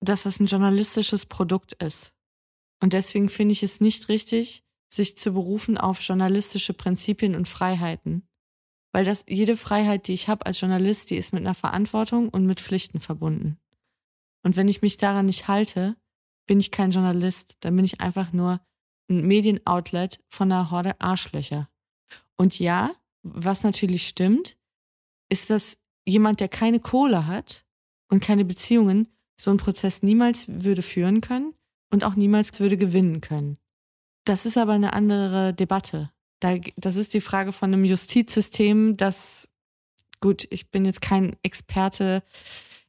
[0.00, 2.12] dass das ein journalistisches Produkt ist.
[2.82, 8.26] Und deswegen finde ich es nicht richtig, sich zu berufen auf journalistische Prinzipien und Freiheiten.
[8.92, 12.46] Weil das, jede Freiheit, die ich habe als Journalist, die ist mit einer Verantwortung und
[12.46, 13.58] mit Pflichten verbunden.
[14.42, 15.96] Und wenn ich mich daran nicht halte,
[16.46, 18.60] bin ich kein Journalist, dann bin ich einfach nur
[19.08, 21.71] ein Medienoutlet von einer Horde Arschlöcher.
[22.36, 22.90] Und ja,
[23.22, 24.56] was natürlich stimmt,
[25.28, 27.64] ist, dass jemand, der keine Kohle hat
[28.10, 29.08] und keine Beziehungen,
[29.40, 31.54] so einen Prozess niemals würde führen können
[31.90, 33.58] und auch niemals würde gewinnen können.
[34.24, 36.10] Das ist aber eine andere Debatte.
[36.40, 39.48] Da, das ist die Frage von einem Justizsystem, das,
[40.20, 42.22] gut, ich bin jetzt kein Experte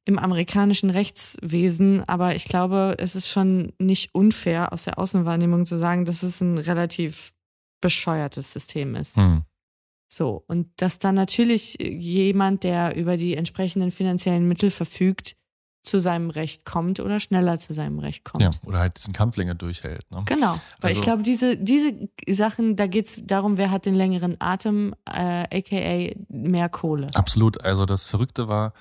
[0.06, 5.78] im amerikanischen Rechtswesen, aber ich glaube, es ist schon nicht unfair aus der Außenwahrnehmung zu
[5.78, 7.34] sagen, dass es ein relativ
[7.84, 9.16] bescheuertes System ist.
[9.18, 9.44] Hm.
[10.12, 15.36] So, und dass dann natürlich jemand, der über die entsprechenden finanziellen Mittel verfügt,
[15.84, 18.42] zu seinem Recht kommt oder schneller zu seinem Recht kommt.
[18.42, 20.10] Ja, oder halt diesen Kampf länger durchhält.
[20.12, 20.24] Ne?
[20.26, 23.96] Genau, weil Also- ich glaube, diese, diese Sachen, da geht es darum, wer hat den
[23.96, 27.10] längeren Atem, äh, aka mehr Kohle.
[27.14, 27.62] Absolut.
[27.62, 28.72] Also das Verrückte war,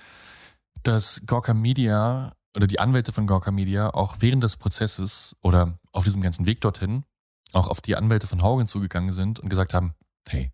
[0.84, 6.04] dass Gorka Media oder die Anwälte von Gorka Media auch während des Prozesses oder auf
[6.04, 7.04] diesem ganzen Weg dorthin
[7.52, 9.94] auch auf die Anwälte von Hogan zugegangen sind und gesagt haben,
[10.28, 10.50] hey,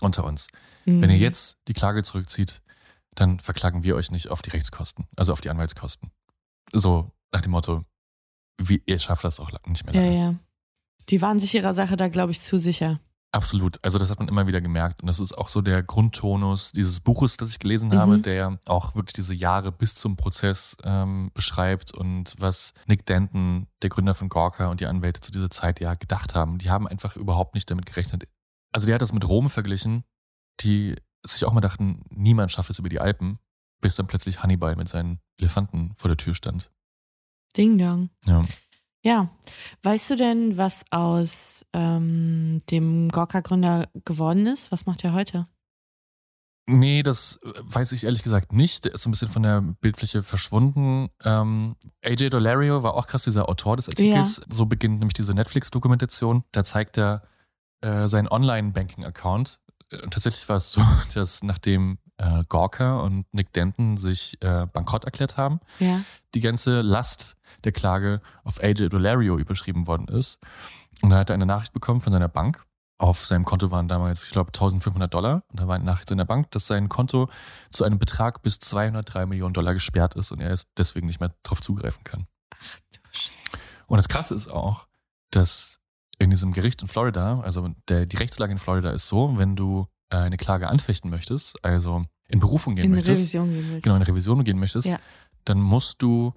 [0.00, 0.48] unter uns,
[0.84, 1.22] wenn ihr Mhm.
[1.22, 2.62] jetzt die Klage zurückzieht,
[3.14, 6.10] dann verklagen wir euch nicht auf die Rechtskosten, also auf die Anwaltskosten.
[6.72, 7.84] So nach dem Motto,
[8.60, 10.18] wie, ihr schafft das auch nicht mehr Ja, lange.
[10.18, 10.34] ja.
[11.08, 13.00] Die waren sich ihrer Sache da, glaube ich, zu sicher.
[13.34, 13.78] Absolut.
[13.82, 15.00] Also das hat man immer wieder gemerkt.
[15.00, 18.22] Und das ist auch so der Grundtonus dieses Buches, das ich gelesen habe, Mhm.
[18.22, 23.68] der ja auch wirklich diese Jahre bis zum Prozess ähm, beschreibt und was Nick Denton,
[23.80, 26.58] der Gründer von Gorka und die Anwälte zu dieser Zeit ja gedacht haben.
[26.58, 28.28] Die haben einfach überhaupt nicht damit gerechnet.
[28.70, 30.04] Also der hat das mit Rom verglichen.
[30.60, 33.38] Die sich auch mal dachten, niemand schafft es über die Alpen,
[33.80, 36.70] bis dann plötzlich Hannibal mit seinen Elefanten vor der Tür stand.
[37.56, 38.10] Ding Dong.
[38.26, 38.42] Ja.
[39.04, 39.30] Ja.
[39.82, 42.31] Weißt du denn, was aus ähm,
[42.70, 44.72] dem Gorka-Gründer geworden ist?
[44.72, 45.46] Was macht er heute?
[46.66, 48.84] Nee, das weiß ich ehrlich gesagt nicht.
[48.84, 51.08] Der ist so ein bisschen von der Bildfläche verschwunden.
[51.24, 54.38] Ähm, AJ Dolario war auch krass dieser Autor des Artikels.
[54.38, 54.54] Ja.
[54.54, 56.44] So beginnt nämlich diese Netflix-Dokumentation.
[56.52, 57.22] Da zeigt er
[57.80, 59.58] äh, seinen Online-Banking-Account.
[60.02, 60.80] Und tatsächlich war es so,
[61.14, 66.02] dass nachdem äh, Gorka und Nick Denton sich äh, bankrott erklärt haben, ja.
[66.34, 70.38] die ganze Last der Klage auf AJ Dolario überschrieben worden ist.
[71.02, 72.64] Und dann hat er eine Nachricht bekommen von seiner Bank.
[72.98, 75.42] Auf seinem Konto waren damals, ich glaube, 1500 Dollar.
[75.48, 77.28] Und da war eine Nachricht in der Bank, dass sein Konto
[77.72, 81.34] zu einem Betrag bis 203 Millionen Dollar gesperrt ist und er es deswegen nicht mehr
[81.42, 82.26] darauf zugreifen kann.
[82.54, 83.32] Ach du Scheiße.
[83.88, 84.86] Und das Krasse ist auch,
[85.30, 85.80] dass
[86.18, 89.88] in diesem Gericht in Florida, also der, die Rechtslage in Florida ist so, wenn du
[90.10, 93.82] äh, eine Klage anfechten möchtest, also in Berufung gehen in möchtest, Revision gehen möchtest.
[93.82, 94.98] genau in Revision gehen möchtest, Ja.
[95.44, 96.34] dann musst du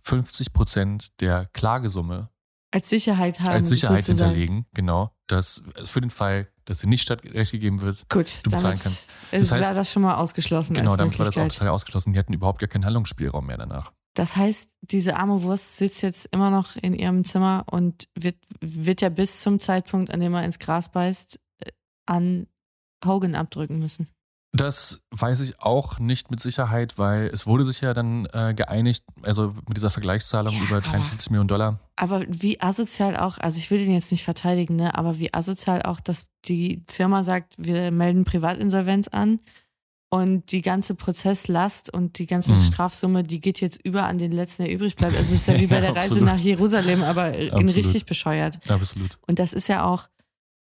[0.00, 2.30] 50 Prozent der Klagesumme
[2.72, 3.48] Als Sicherheit haben.
[3.50, 8.34] als Sicherheit hinterlegen, genau, dass für den Fall, dass sie nicht stattrecht gegeben wird, Gut,
[8.44, 9.02] du bezahlen kannst.
[9.32, 10.74] ist- Das heißt- war das schon mal ausgeschlossen.
[10.74, 12.12] Genau, damit war das auch total ausgeschlossen.
[12.12, 13.92] Die hatten überhaupt gar keinen Handlungsspielraum mehr danach.
[14.14, 19.00] Das heißt, diese arme Wurst sitzt jetzt immer noch in ihrem Zimmer und wird, wird
[19.02, 21.70] ja bis zum Zeitpunkt, an dem er ins Gras beißt, äh,
[22.06, 22.46] an
[23.04, 24.08] Hogan abdrücken müssen.
[24.52, 29.04] Das weiß ich auch nicht mit Sicherheit, weil es wurde sich ja dann äh, geeinigt,
[29.22, 31.78] also mit dieser Vergleichszahlung Ja, über aber- 53 Millionen Dollar.
[31.96, 35.82] Aber wie asozial auch, also ich will den jetzt nicht verteidigen, ne, aber wie asozial
[35.82, 39.38] auch, dass die Firma sagt, wir melden Privatinsolvenz an
[40.12, 42.64] und die ganze Prozesslast und die ganze Mhm.
[42.64, 45.14] Strafsumme, die geht jetzt über an den letzten, der übrig bleibt.
[45.16, 48.58] Also es ist ja wie bei Ja, der Reise nach Jerusalem, aber in richtig bescheuert.
[48.68, 49.16] Absolut.
[49.28, 50.08] Und das ist ja auch,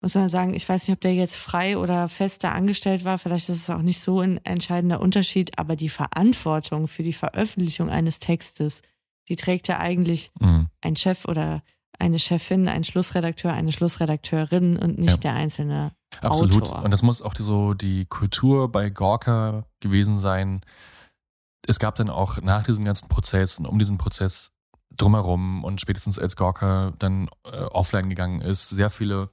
[0.06, 3.18] muss man sagen, ich weiß nicht, ob der jetzt frei oder fest da angestellt war.
[3.18, 7.90] Vielleicht ist es auch nicht so ein entscheidender Unterschied, aber die Verantwortung für die Veröffentlichung
[7.90, 8.82] eines Textes,
[9.28, 10.68] die trägt ja eigentlich Mhm.
[10.80, 11.60] ein Chef oder
[11.98, 15.16] eine Chefin, ein Schlussredakteur, eine Schlussredakteurin und nicht Ja.
[15.16, 15.90] der einzelne
[16.20, 16.62] Absolut.
[16.62, 16.84] Autor.
[16.84, 20.60] Und das muss auch die, so die Kultur bei Gorka gewesen sein.
[21.66, 24.52] Es gab dann auch nach diesem ganzen Prozess und um diesen Prozess
[24.94, 29.30] drumherum und spätestens als Gorka dann äh, offline gegangen ist, sehr viele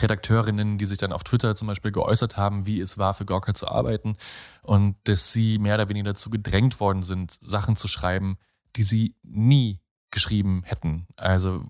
[0.00, 3.54] Redakteurinnen, die sich dann auf Twitter zum Beispiel geäußert haben, wie es war für Gorka
[3.54, 4.16] zu arbeiten
[4.62, 8.38] und dass sie mehr oder weniger dazu gedrängt worden sind, Sachen zu schreiben,
[8.76, 9.80] die sie nie
[10.10, 11.06] geschrieben hätten.
[11.16, 11.64] Also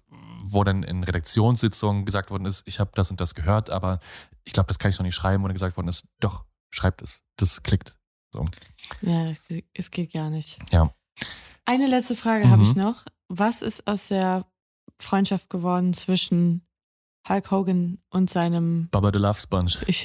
[0.45, 3.99] wo dann in Redaktionssitzungen gesagt worden ist, ich habe das und das gehört, aber
[4.45, 5.43] ich glaube, das kann ich noch nicht schreiben.
[5.45, 7.23] Oder gesagt worden ist, doch, schreibt es.
[7.37, 7.97] Das klickt.
[8.31, 8.45] So.
[9.01, 9.33] Ja,
[9.73, 10.59] es geht gar nicht.
[10.71, 10.93] Ja.
[11.65, 12.63] Eine letzte Frage habe Mhm.
[12.69, 13.05] ich noch.
[13.29, 14.45] Was ist aus der
[15.01, 16.64] Freundschaft geworden zwischen
[17.29, 19.73] Hulk Hogan und seinem Baba the Love Sponge.
[19.87, 20.03] ich,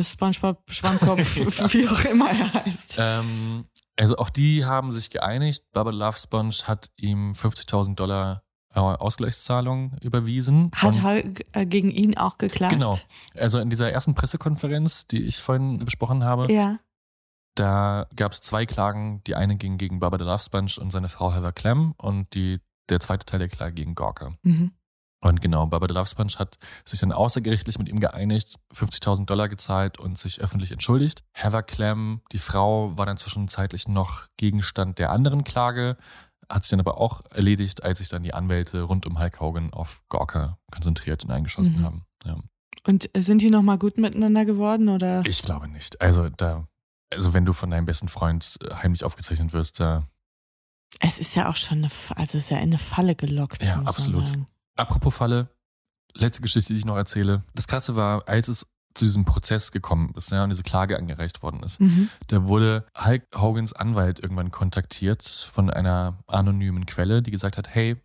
[0.00, 1.36] SpongeBob Schwammkopf,
[1.74, 2.96] wie auch immer er heißt?
[2.98, 5.64] Ähm, also auch die haben sich geeinigt.
[5.72, 8.42] Baba the Love Sponge hat ihm 50.000 Dollar
[8.74, 10.70] äh, Ausgleichszahlung überwiesen.
[10.74, 12.72] Hat Hulk äh, gegen ihn auch geklagt?
[12.72, 12.98] Genau.
[13.36, 16.78] Also in dieser ersten Pressekonferenz, die ich vorhin besprochen habe, Ja.
[17.54, 19.22] da gab es zwei Klagen.
[19.26, 22.60] Die eine ging gegen Baba the Love Sponge und seine Frau Heather Clem und die,
[22.88, 24.32] der zweite Teil der Klage gegen Gorka.
[24.42, 24.72] Mhm.
[25.24, 29.48] Und genau, Baba the Love Sponge hat sich dann außergerichtlich mit ihm geeinigt, 50.000 Dollar
[29.48, 31.24] gezahlt und sich öffentlich entschuldigt.
[31.32, 35.96] Heather Clem, die Frau, war dann zwischenzeitlich noch Gegenstand der anderen Klage,
[36.50, 39.72] hat sich dann aber auch erledigt, als sich dann die Anwälte rund um Hulk Hogan
[39.72, 41.84] auf Gorka konzentriert und eingeschossen Mhm.
[41.84, 42.04] haben.
[42.26, 42.36] Ja.
[42.86, 45.24] Und sind die nochmal gut miteinander geworden oder?
[45.24, 46.02] Ich glaube nicht.
[46.02, 46.68] Also da,
[47.10, 50.06] also wenn du von deinem besten Freund äh, heimlich aufgezeichnet wirst, da.
[51.00, 53.62] Es ist ja auch schon eine, also es ist ja in eine Falle gelockt.
[53.62, 54.28] Ja, absolut.
[54.28, 54.48] sagen.
[54.76, 55.48] Apropos Falle,
[56.14, 57.42] letzte Geschichte, die ich noch erzähle.
[57.54, 61.42] Das Krasse war, als es zu diesem Prozess gekommen ist, ja, und diese Klage angereicht
[61.42, 62.10] worden ist, Mhm.
[62.28, 67.96] da wurde Hulk Hogans Anwalt irgendwann kontaktiert von einer anonymen Quelle, die gesagt hat, hey,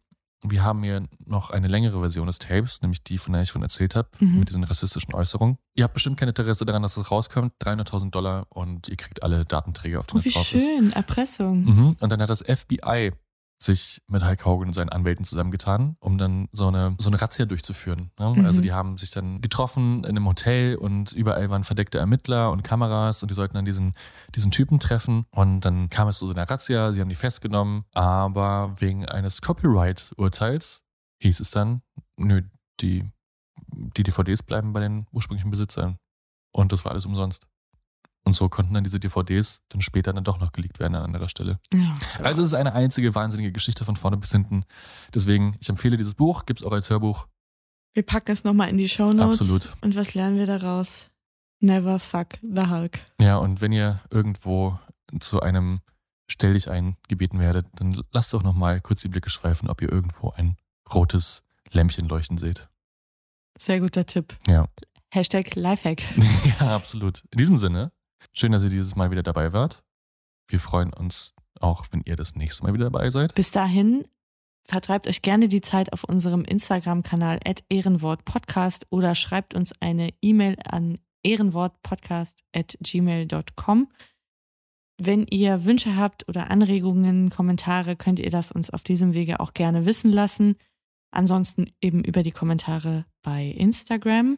[0.43, 3.61] wir haben hier noch eine längere Version des Tapes, nämlich die, von der ich von
[3.61, 4.39] erzählt habe, Mhm.
[4.39, 5.57] mit diesen rassistischen Äußerungen.
[5.75, 7.51] Ihr habt bestimmt kein Interesse daran, dass es rauskommt.
[7.59, 10.63] 300.000 Dollar und ihr kriegt alle Datenträger, auf denen Oh, wie drauf ist.
[10.63, 11.65] schön, Erpressung.
[11.65, 11.97] Mhm.
[11.99, 13.11] Und dann hat das FBI
[13.61, 17.45] sich mit Hulk Hogan und seinen Anwälten zusammengetan, um dann so eine, so eine Razzia
[17.45, 18.11] durchzuführen.
[18.17, 18.33] Ne?
[18.35, 18.45] Mhm.
[18.45, 22.63] Also die haben sich dann getroffen in einem Hotel und überall waren verdeckte Ermittler und
[22.63, 23.93] Kameras und die sollten dann diesen,
[24.33, 25.25] diesen Typen treffen.
[25.31, 29.41] Und dann kam es zu so einer Razzia, sie haben die festgenommen, aber wegen eines
[29.41, 30.83] Copyright-Urteils
[31.21, 31.81] hieß es dann,
[32.17, 32.43] nö,
[32.79, 33.11] die,
[33.67, 35.97] die DVDs bleiben bei den ursprünglichen Besitzern.
[36.53, 37.45] Und das war alles umsonst.
[38.25, 41.29] Und so konnten dann diese DVDs dann später dann doch noch geleakt werden an anderer
[41.29, 41.59] Stelle.
[41.73, 41.95] Ja.
[42.21, 44.65] Also es ist eine einzige wahnsinnige Geschichte von vorne bis hinten.
[45.13, 47.27] Deswegen, ich empfehle dieses Buch, gibt es auch als Hörbuch.
[47.93, 49.41] Wir packen es nochmal in die Shownotes.
[49.41, 49.75] Absolut.
[49.81, 51.09] Und was lernen wir daraus?
[51.59, 52.99] Never fuck the Hulk.
[53.19, 54.79] Ja, und wenn ihr irgendwo
[55.19, 55.81] zu einem
[56.31, 59.91] Stell dich ein gebeten werdet, dann lasst doch nochmal kurz die Blicke schweifen, ob ihr
[59.91, 60.57] irgendwo ein
[60.93, 61.41] rotes
[61.71, 62.69] Lämpchen leuchten seht.
[63.57, 64.37] Sehr guter Tipp.
[64.47, 64.67] Ja.
[65.11, 66.03] Hashtag Lifehack.
[66.59, 67.23] ja, absolut.
[67.31, 67.91] In diesem Sinne,
[68.33, 69.83] schön, dass ihr dieses Mal wieder dabei wart.
[70.47, 73.33] Wir freuen uns auch, wenn ihr das nächste Mal wieder dabei seid.
[73.35, 74.05] Bis dahin
[74.63, 77.39] vertreibt euch gerne die Zeit auf unserem Instagram-Kanal
[77.69, 83.87] ehrenwortpodcast oder schreibt uns eine E-Mail an ehrenwortpodcast.gmail.com.
[85.01, 89.53] Wenn ihr Wünsche habt oder Anregungen, Kommentare, könnt ihr das uns auf diesem Wege auch
[89.53, 90.57] gerne wissen lassen.
[91.11, 94.37] Ansonsten eben über die Kommentare bei Instagram.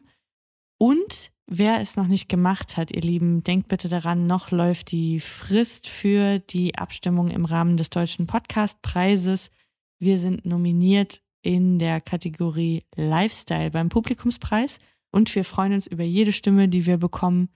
[0.82, 5.20] Und wer es noch nicht gemacht hat, ihr Lieben, denkt bitte daran, noch läuft die
[5.20, 9.52] Frist für die Abstimmung im Rahmen des Deutschen Podcastpreises.
[10.00, 14.80] Wir sind nominiert in der Kategorie Lifestyle beim Publikumspreis
[15.12, 17.48] und wir freuen uns über jede Stimme, die wir bekommen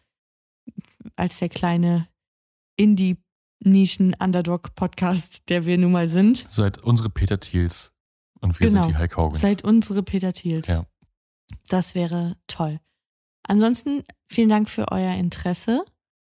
[1.16, 2.06] als der kleine
[2.76, 6.46] Indie-Nischen-Underdog-Podcast, der wir nun mal sind.
[6.48, 7.92] Seid unsere Peter Thiels
[8.38, 8.84] und wir genau.
[8.84, 9.40] sind die Hulk Hogans.
[9.40, 10.68] Seid unsere Peter Thiels.
[10.68, 10.86] Ja.
[11.66, 12.78] Das wäre toll.
[13.48, 15.84] Ansonsten vielen Dank für euer Interesse.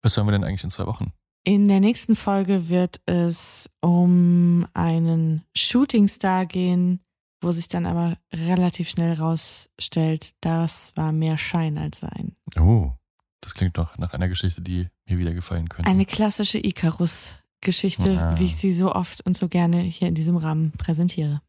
[0.02, 1.12] Was hören wir denn eigentlich in zwei Wochen?
[1.44, 7.00] In der nächsten Folge wird es um einen Shootingstar gehen,
[7.40, 12.36] wo sich dann aber relativ schnell rausstellt, das war mehr Schein als Sein.
[12.58, 12.92] Oh,
[13.40, 15.88] das klingt doch nach einer Geschichte, die mir wieder gefallen könnte.
[15.88, 18.38] Eine klassische Icarus-Geschichte, Ah.
[18.38, 21.40] wie ich sie so oft und so gerne hier in diesem Rahmen präsentiere.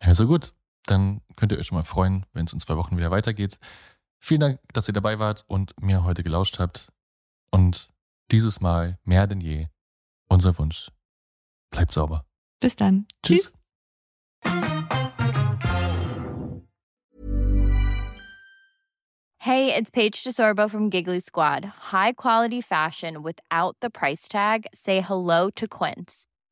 [0.00, 0.52] Also gut,
[0.86, 3.58] dann könnt ihr euch schon mal freuen, wenn es in zwei Wochen wieder weitergeht.
[4.26, 6.90] Vielen Dank, dass ihr dabei wart und mir heute gelauscht habt.
[7.52, 7.90] Und
[8.32, 9.68] dieses Mal mehr denn je
[10.28, 10.90] unser Wunsch.
[11.70, 12.26] Bleibt sauber.
[12.58, 13.06] Bis dann.
[13.22, 13.52] Tschüss.
[19.38, 21.92] Hey, it's Paige DeSorbo from Giggly Squad.
[21.92, 24.66] High quality fashion without the price tag.
[24.74, 26.26] Say hello to Quince.